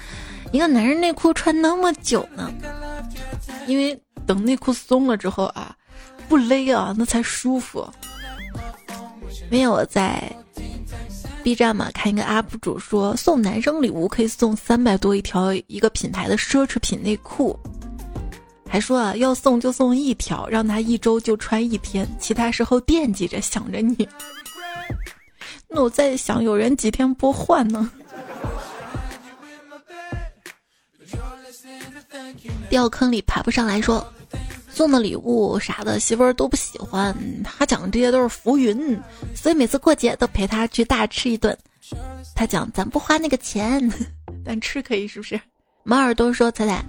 [0.53, 2.51] 一个男人内裤穿那么久呢？
[3.67, 3.95] 因为。
[4.27, 5.77] 等内裤松了之后啊，
[6.29, 7.89] 不勒啊，那才舒服。
[9.49, 10.31] 没有我在
[11.45, 17.57] B 站嘛，看一个 UP 主说送男生礼物可以送三百多一条一个品牌的奢侈品内裤，
[18.69, 24.09] 还说啊要送就送一条，让他一周就穿一天，其他时候惦记着想着你。
[25.69, 27.89] 那我在想，有人几天不换呢？
[32.69, 34.05] 掉坑里爬不上来说。
[34.77, 37.17] 送的礼物啥的，媳妇儿都不喜欢。
[37.43, 39.01] 他讲这些都是浮云，
[39.35, 41.57] 所以每次过节都陪他去大吃一顿。
[42.35, 43.91] 他讲咱不花那个钱，
[44.45, 45.41] 但吃可以，是不是？
[45.83, 46.85] 马耳朵说：“彩彩，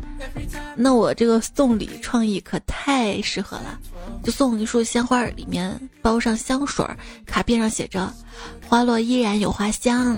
[0.75, 3.79] 那我这个送礼创意可太适合了，
[4.21, 6.85] 就送一束鲜花，里面包上香水，
[7.25, 8.13] 卡片上写着
[8.67, 10.17] ‘花落依然有花香’。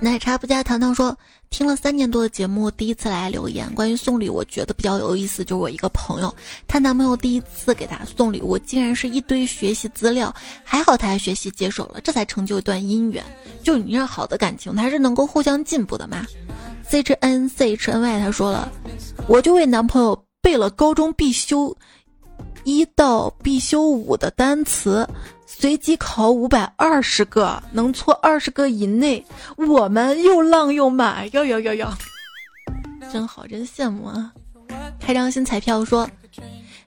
[0.00, 1.18] 奶茶不加糖糖说，
[1.50, 3.68] 听了三年多的节目，第一次来留言。
[3.74, 6.34] 关于送礼，我觉得比较有意思，就是我一个朋友，
[6.66, 10.34] 她男朋友第一次给她送礼物，竟然是一堆学习资料。
[10.62, 13.24] 还好她还学习接受了，这才成就一段姻缘。
[13.62, 16.24] 就你这好的感情，它是能够互相进步的嘛
[16.86, 18.70] ？C H N C H N Y 他说了，
[19.26, 21.76] 我就为男朋友背了高中必修
[22.64, 25.08] 一到必修五的单词。
[25.50, 29.24] 随机考五百二十个，能错二十个以内，
[29.56, 31.98] 我们又浪又满，要要要要，
[33.10, 34.30] 真好，真羡慕啊！
[35.00, 36.06] 开张新彩票说。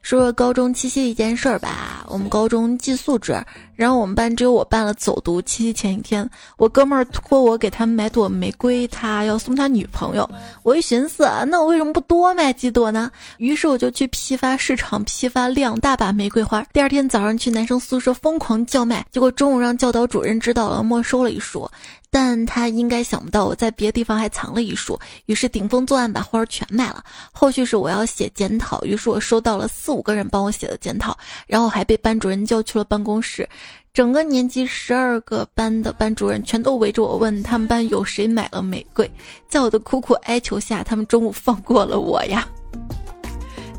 [0.02, 2.06] 说说高中七夕一件事儿吧。
[2.08, 3.42] 我们高中寄宿制，
[3.76, 5.42] 然后我们班只有我办了走读。
[5.42, 10.30] 七夕前一天，我哥们儿托我给他买朵玫瑰，他要送他女朋友。
[10.64, 13.10] 我一寻思，那我为什么不多买几朵呢？
[13.38, 16.62] 于是我就去批发市场批发两大把玫瑰花。
[16.74, 21.70] 第二天早上去男生宿舍疯狂叫卖，结果中午让教导主任知道了，没收了一束。
[22.12, 27.02] 但他应该想不到我在别的地方还藏了一束，于是顶风作案把花儿全卖了。
[27.32, 33.48] 后续是我要写检讨，于是我收到了四五个人帮我写的检讨，然后还被班主任叫去了办公室。
[33.94, 39.10] 整个年级十二个班的班主任全都围着我问他们班有谁买了玫瑰，
[39.48, 42.48] 在我的苦苦哀求下，他们中午放过了我呀。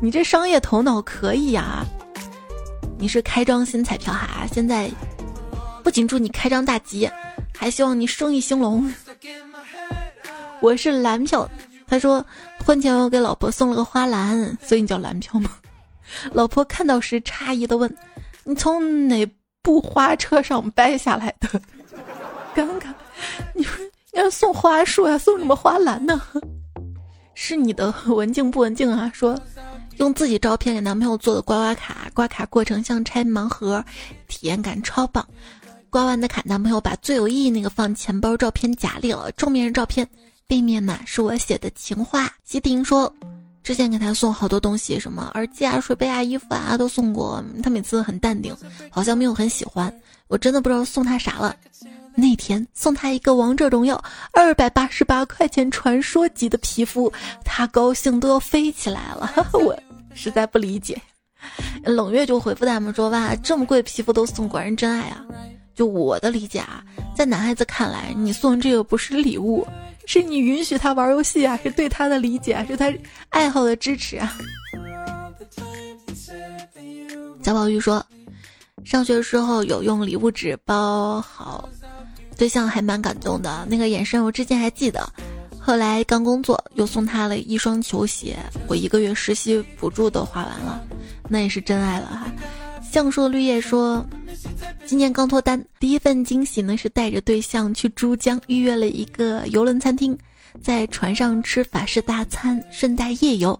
[0.01, 1.85] 你这商业头脑可以呀！
[2.97, 4.89] 你是开张新彩票哈，现在
[5.83, 7.09] 不仅祝你开张大吉。
[7.55, 8.91] 还希望你生意兴隆。
[10.59, 11.49] 我是蓝票，
[11.87, 12.25] 他说
[12.65, 15.51] 婚前我给老婆送了个花篮，所以你叫蓝票吗？
[16.33, 17.95] 老婆看到时诧异的问
[18.43, 19.25] ：“你从哪
[19.61, 21.47] 部花车上掰下来的？”
[22.55, 22.87] 尴尬，
[23.53, 26.21] 你说要送花束呀，送什么花篮呢？
[27.35, 29.09] 是你的文静不文静啊？
[29.13, 29.39] 说
[29.97, 33.83] 用自己照片给男朋友做的刮刮卡，刮卡过程像拆盲盒，
[34.27, 35.25] 体验感超棒。
[35.93, 40.09] 刮完的卡，男朋友把最有意义那个放钱包照片夹里了，正面是照片，
[40.47, 42.27] 背面呢是我写的情话。
[42.43, 43.13] 西婷说，
[43.61, 48.57] 之前给他送好多东西，什么耳机啊、水杯啊、衣服啊都送过，他每次很淡定，
[48.89, 49.93] 好像没有很喜欢。
[50.29, 51.55] 我真的不知道送他啥了。
[52.17, 57.13] 那天送他一个王者荣耀二百八十八块钱传说级的皮肤，
[57.45, 59.31] 他高兴都要飞起来了。
[59.53, 59.77] 我
[60.15, 60.99] 实在不理解。
[61.83, 65.23] 冷月就回复他们说：哇，这么贵皮肤都送，果然真爱啊！
[65.75, 66.83] 就我的理解啊，
[67.15, 69.67] 在男孩子看来，你送这个不是礼物，
[70.05, 72.93] 是你允许他玩游戏啊，是对他的理解，是他
[73.29, 74.37] 爱好的支持啊。
[77.41, 78.05] 贾宝玉说，
[78.85, 81.67] 上学时候有用礼物纸包好
[82.37, 85.07] 对象，还蛮感动的，那个眼神我至今还记得。
[85.59, 90.81] 后来刚工作，又送他了一双球鞋，我一个月实习补助都花完了，
[91.29, 92.31] 那也是真爱了哈。
[92.93, 94.05] 橡树绿叶说，
[94.85, 100.15] 今年刚脱单，第一份惊喜呢是带着对象去珠江预约了一个游轮餐厅，
[100.61, 103.59] 在船上吃法式大餐，顺带夜游。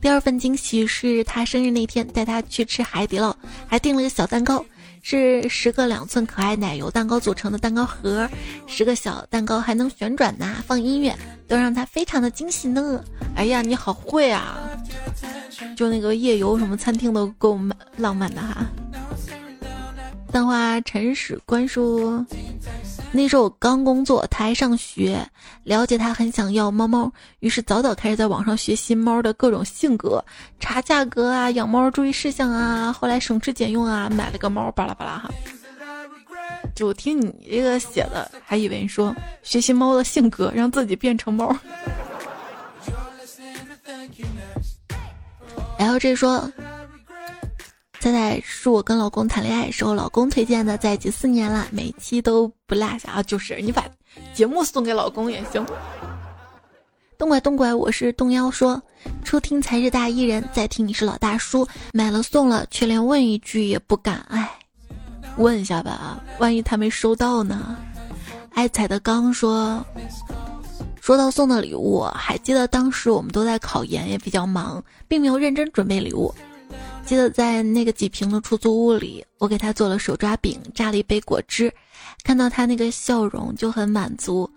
[0.00, 3.32] 第二份惊喜是他生日那天带他去吃海底捞，
[3.68, 4.64] 还订了个小蛋糕，
[5.02, 8.28] 是十个两寸可爱奶油蛋糕组成的蛋糕盒，
[8.66, 11.16] 十个小蛋糕还能旋转呐，放音乐，
[11.46, 13.00] 都让他非常的惊喜呢。
[13.36, 14.68] 哎呀，你好会啊！
[15.76, 17.58] 就那个夜游什么餐厅都够
[17.96, 18.66] 浪漫的哈。
[20.30, 22.24] 蛋花陈史官说，
[23.12, 25.24] 那时候我刚工作，他还上学，
[25.62, 30.24] 了解他很想要猫猫，于是早早开始在网上学习猫的各种性格，
[30.58, 35.30] 查价格啊，养猫注意事项啊，后来省吃俭用啊，买了个猫，巴拉巴拉哈。
[36.74, 39.14] 就听你这个写的，还以为说
[39.44, 41.56] 学习猫的性格，让自己变成猫。
[45.84, 46.50] L J 说
[48.00, 53.22] ：“猜猜是我跟老公谈恋爱时候，老公推荐的，在一起四年了，每期都不落下啊！
[53.22, 53.84] 就是你把
[54.32, 55.64] 节目送给老公也行。”
[57.18, 58.82] 东拐东拐，我是东妖说
[59.22, 64.24] ：“初听才是大艺人，再听你是老大叔，买了送了，却连问一句也不敢。
[64.30, 64.50] 哎，
[65.36, 67.76] 问一下吧，万一他没收到呢？”
[68.54, 69.84] 爱彩的刚说。
[71.04, 76.34] 说到送的礼物，还记得当时我们都在考研，也比较忙，并没有认真准备礼物。
[77.04, 81.70] 记得在那个几平的出租屋里，我给他做了手抓饼，榨了一杯果汁，
[82.22, 84.50] 看到他那个笑容就很满足。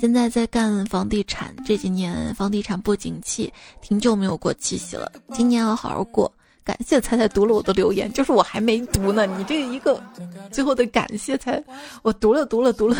[0.00, 5.12] 现在在干房地产，这几年房地产不景气，挺久没有过七夕了。
[5.32, 6.32] 今年要好好过。
[6.64, 10.02] 感谢彩彩读了我的留言，就是我还没读呢，你这一个
[10.50, 11.62] 最后的感谢才
[12.02, 12.96] 我读了读了读了。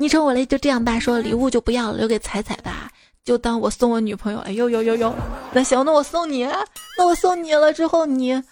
[0.00, 0.98] 昵称我嘞，就这样吧。
[0.98, 2.90] 说礼物就不要了，留给彩彩吧，
[3.22, 4.38] 就当我送我女朋友。
[4.38, 5.14] 哎呦呦呦呦，
[5.52, 6.42] 那行，那我送你，
[6.96, 8.42] 那我送你了之后你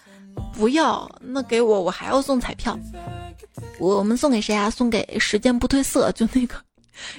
[0.52, 2.78] 不要，那给我，我还要送彩票。
[3.78, 4.68] 我们送给谁啊？
[4.68, 6.54] 送给时间不褪色，就那个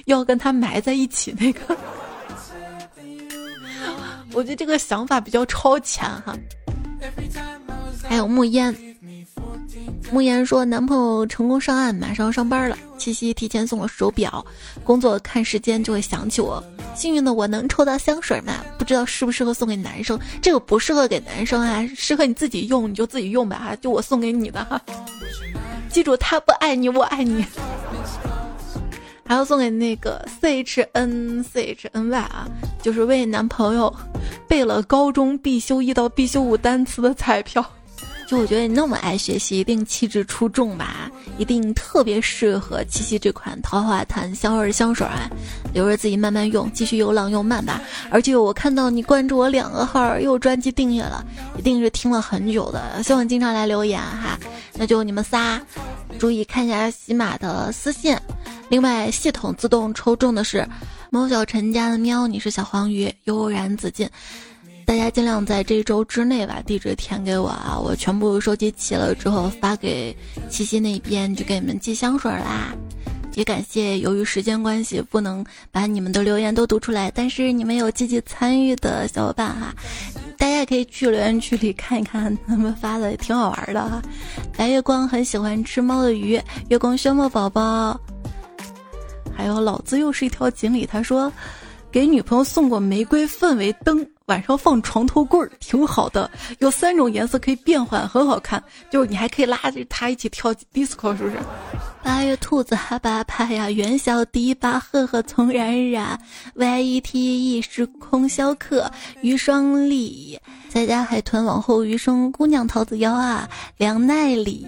[0.04, 1.76] 要跟他埋在一起那个。
[4.32, 6.38] 我觉得这个想法比较超前哈。
[8.04, 8.72] 还有木烟，
[10.12, 12.76] 慕言说男朋友成功上岸，马上要上班了。
[12.98, 14.44] 七夕提前送了手表，
[14.84, 16.62] 工作看时间就会想起我。
[16.94, 18.54] 幸运的我能抽到香水吗？
[18.76, 23.76] 不知道适不适合送给男生，这个不适合给男生啊，适合你自己用，你就自己用吧哈。
[23.76, 24.80] 就我送给你的哈，
[25.88, 27.44] 记住他不爱你，我爱你。
[29.24, 32.48] 还要送给那个 C H N C H N Y 啊，
[32.82, 33.94] 就是为男朋友
[34.48, 37.64] 备了高中必修一到必修五单词的彩票。
[38.30, 45.28] 就我觉得你那么爱学习，一定气质出众吧，一定特别适合七夕这款桃花潭香味香水啊，
[45.74, 47.82] 留着自己慢慢用，继续又浪又慢吧。
[48.08, 51.26] 而且我看到你关注我两个号，又专辑订阅了，
[51.58, 54.38] 一定是听了很久的，希望经常来留言哈。
[54.74, 55.60] 那就你们仨，
[56.16, 58.16] 注意看一下喜马的私信。
[58.68, 60.64] 另外，系统自动抽中的是
[61.10, 64.08] 猫小陈家的喵，你是小黄鱼，悠然自进。
[64.90, 70.12] 大家尽量在这周之内把地址填给我啊，我全部收集齐了之后发给
[70.48, 72.74] 七夕那边，就给你们寄香水啦。
[73.34, 79.72] 也感谢由于时间关系不能把你们的留言都读出来，但是你们有积极参与的小伙伴哈，
[80.36, 84.02] 大家也可以去留言区里看一看他们发的，挺好玩的哈。
[84.56, 87.96] 白月光很喜欢吃猫的鱼，月光宣墨宝宝，
[89.32, 91.32] 还有老子又是一条锦鲤，他说
[91.92, 94.04] 给女朋友送过玫瑰氛围灯。
[94.30, 98.62] 晚上放床头柜儿挺好的，有三种颜色可以变换，很好看。
[98.88, 101.36] 就是你还可以拉着他一起跳 disco，是不是？
[102.00, 106.16] 八月兔子哈巴巴呀，元宵迪巴，赫赫从冉冉
[106.54, 108.88] ，y e t e 时空逍客，
[109.20, 114.64] 余双丽，在家海豚往后余生，姑娘桃子腰啊，梁奈里，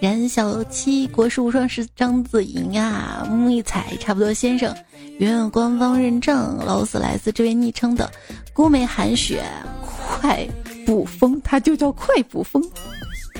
[0.00, 4.74] 冉小七，国士无双是张子莹啊，木一彩差不多先生。
[5.18, 8.10] 远远官方认证，劳斯莱斯这位昵称的
[8.54, 9.44] 孤梅寒雪，
[10.08, 10.48] 快
[10.86, 12.62] 捕风，他就叫快捕风。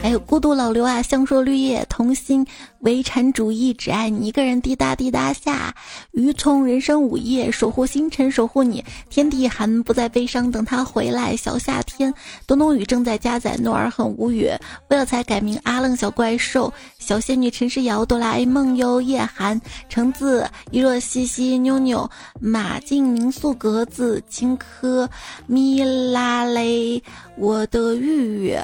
[0.03, 2.47] 还有孤独老刘啊，香说绿叶童心，
[2.81, 4.59] 唯产主义只爱你一个人。
[4.63, 5.75] 滴答滴答下，
[6.13, 8.83] 鱼葱人生午夜，守护星辰，守护你。
[9.11, 11.37] 天地寒，不再悲伤，等他回来。
[11.37, 12.13] 小夏天，
[12.47, 14.51] 东东雨正在加载，诺尔很无语。
[14.89, 25.07] 为了才改名阿愣小怪兽，小仙女陈诗瑶，哆啦 A 梦哟，夜寒，橙子，一若西西，妞妞，马静民宿格子，青稞，
[25.47, 27.03] 咪拉嘞，
[27.37, 28.59] 我的玉玉。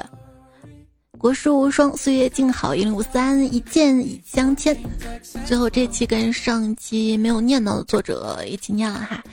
[1.17, 4.77] 国士无双，岁月静好，一零五三，一见已相牵。
[5.45, 9.23] 最后这期跟上一期没有念到的作者一起念了哈。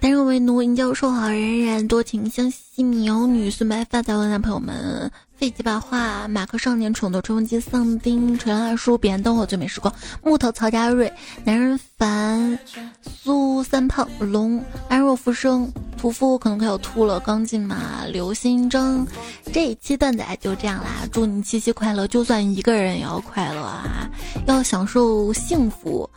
[0.00, 5.10] 单身为奴，银教授好，冉冉多情相惜，苗女孙白发在问男朋友们。
[5.38, 11.12] 废几把话，马克少年宠的吹风机，丧丁垂杨二叔，彼岸灯火最美时光，木头曹家瑞，
[11.44, 12.58] 男人烦，
[13.02, 19.06] 苏三胖，龙安若浮生，屠夫可能快要秃了，刚进马，刘新征，
[19.52, 24.10] 这一期段子就这样啦，祝你七夕快乐，就算一个人也要快乐啊，
[24.46, 26.08] 要享受幸福，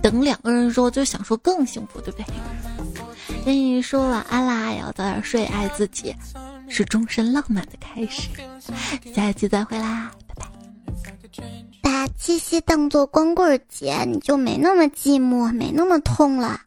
[0.00, 2.24] 等两个人说就享受更幸福，对不对？
[3.44, 6.14] 跟你说晚安啦，要早点睡，爱自己。
[6.72, 8.28] 是终身浪漫的开始，
[9.12, 10.46] 下一期再会啦，拜拜。
[11.82, 16.60] 把七夕当做光棍节，你就没那么寂寞，没那么痛了。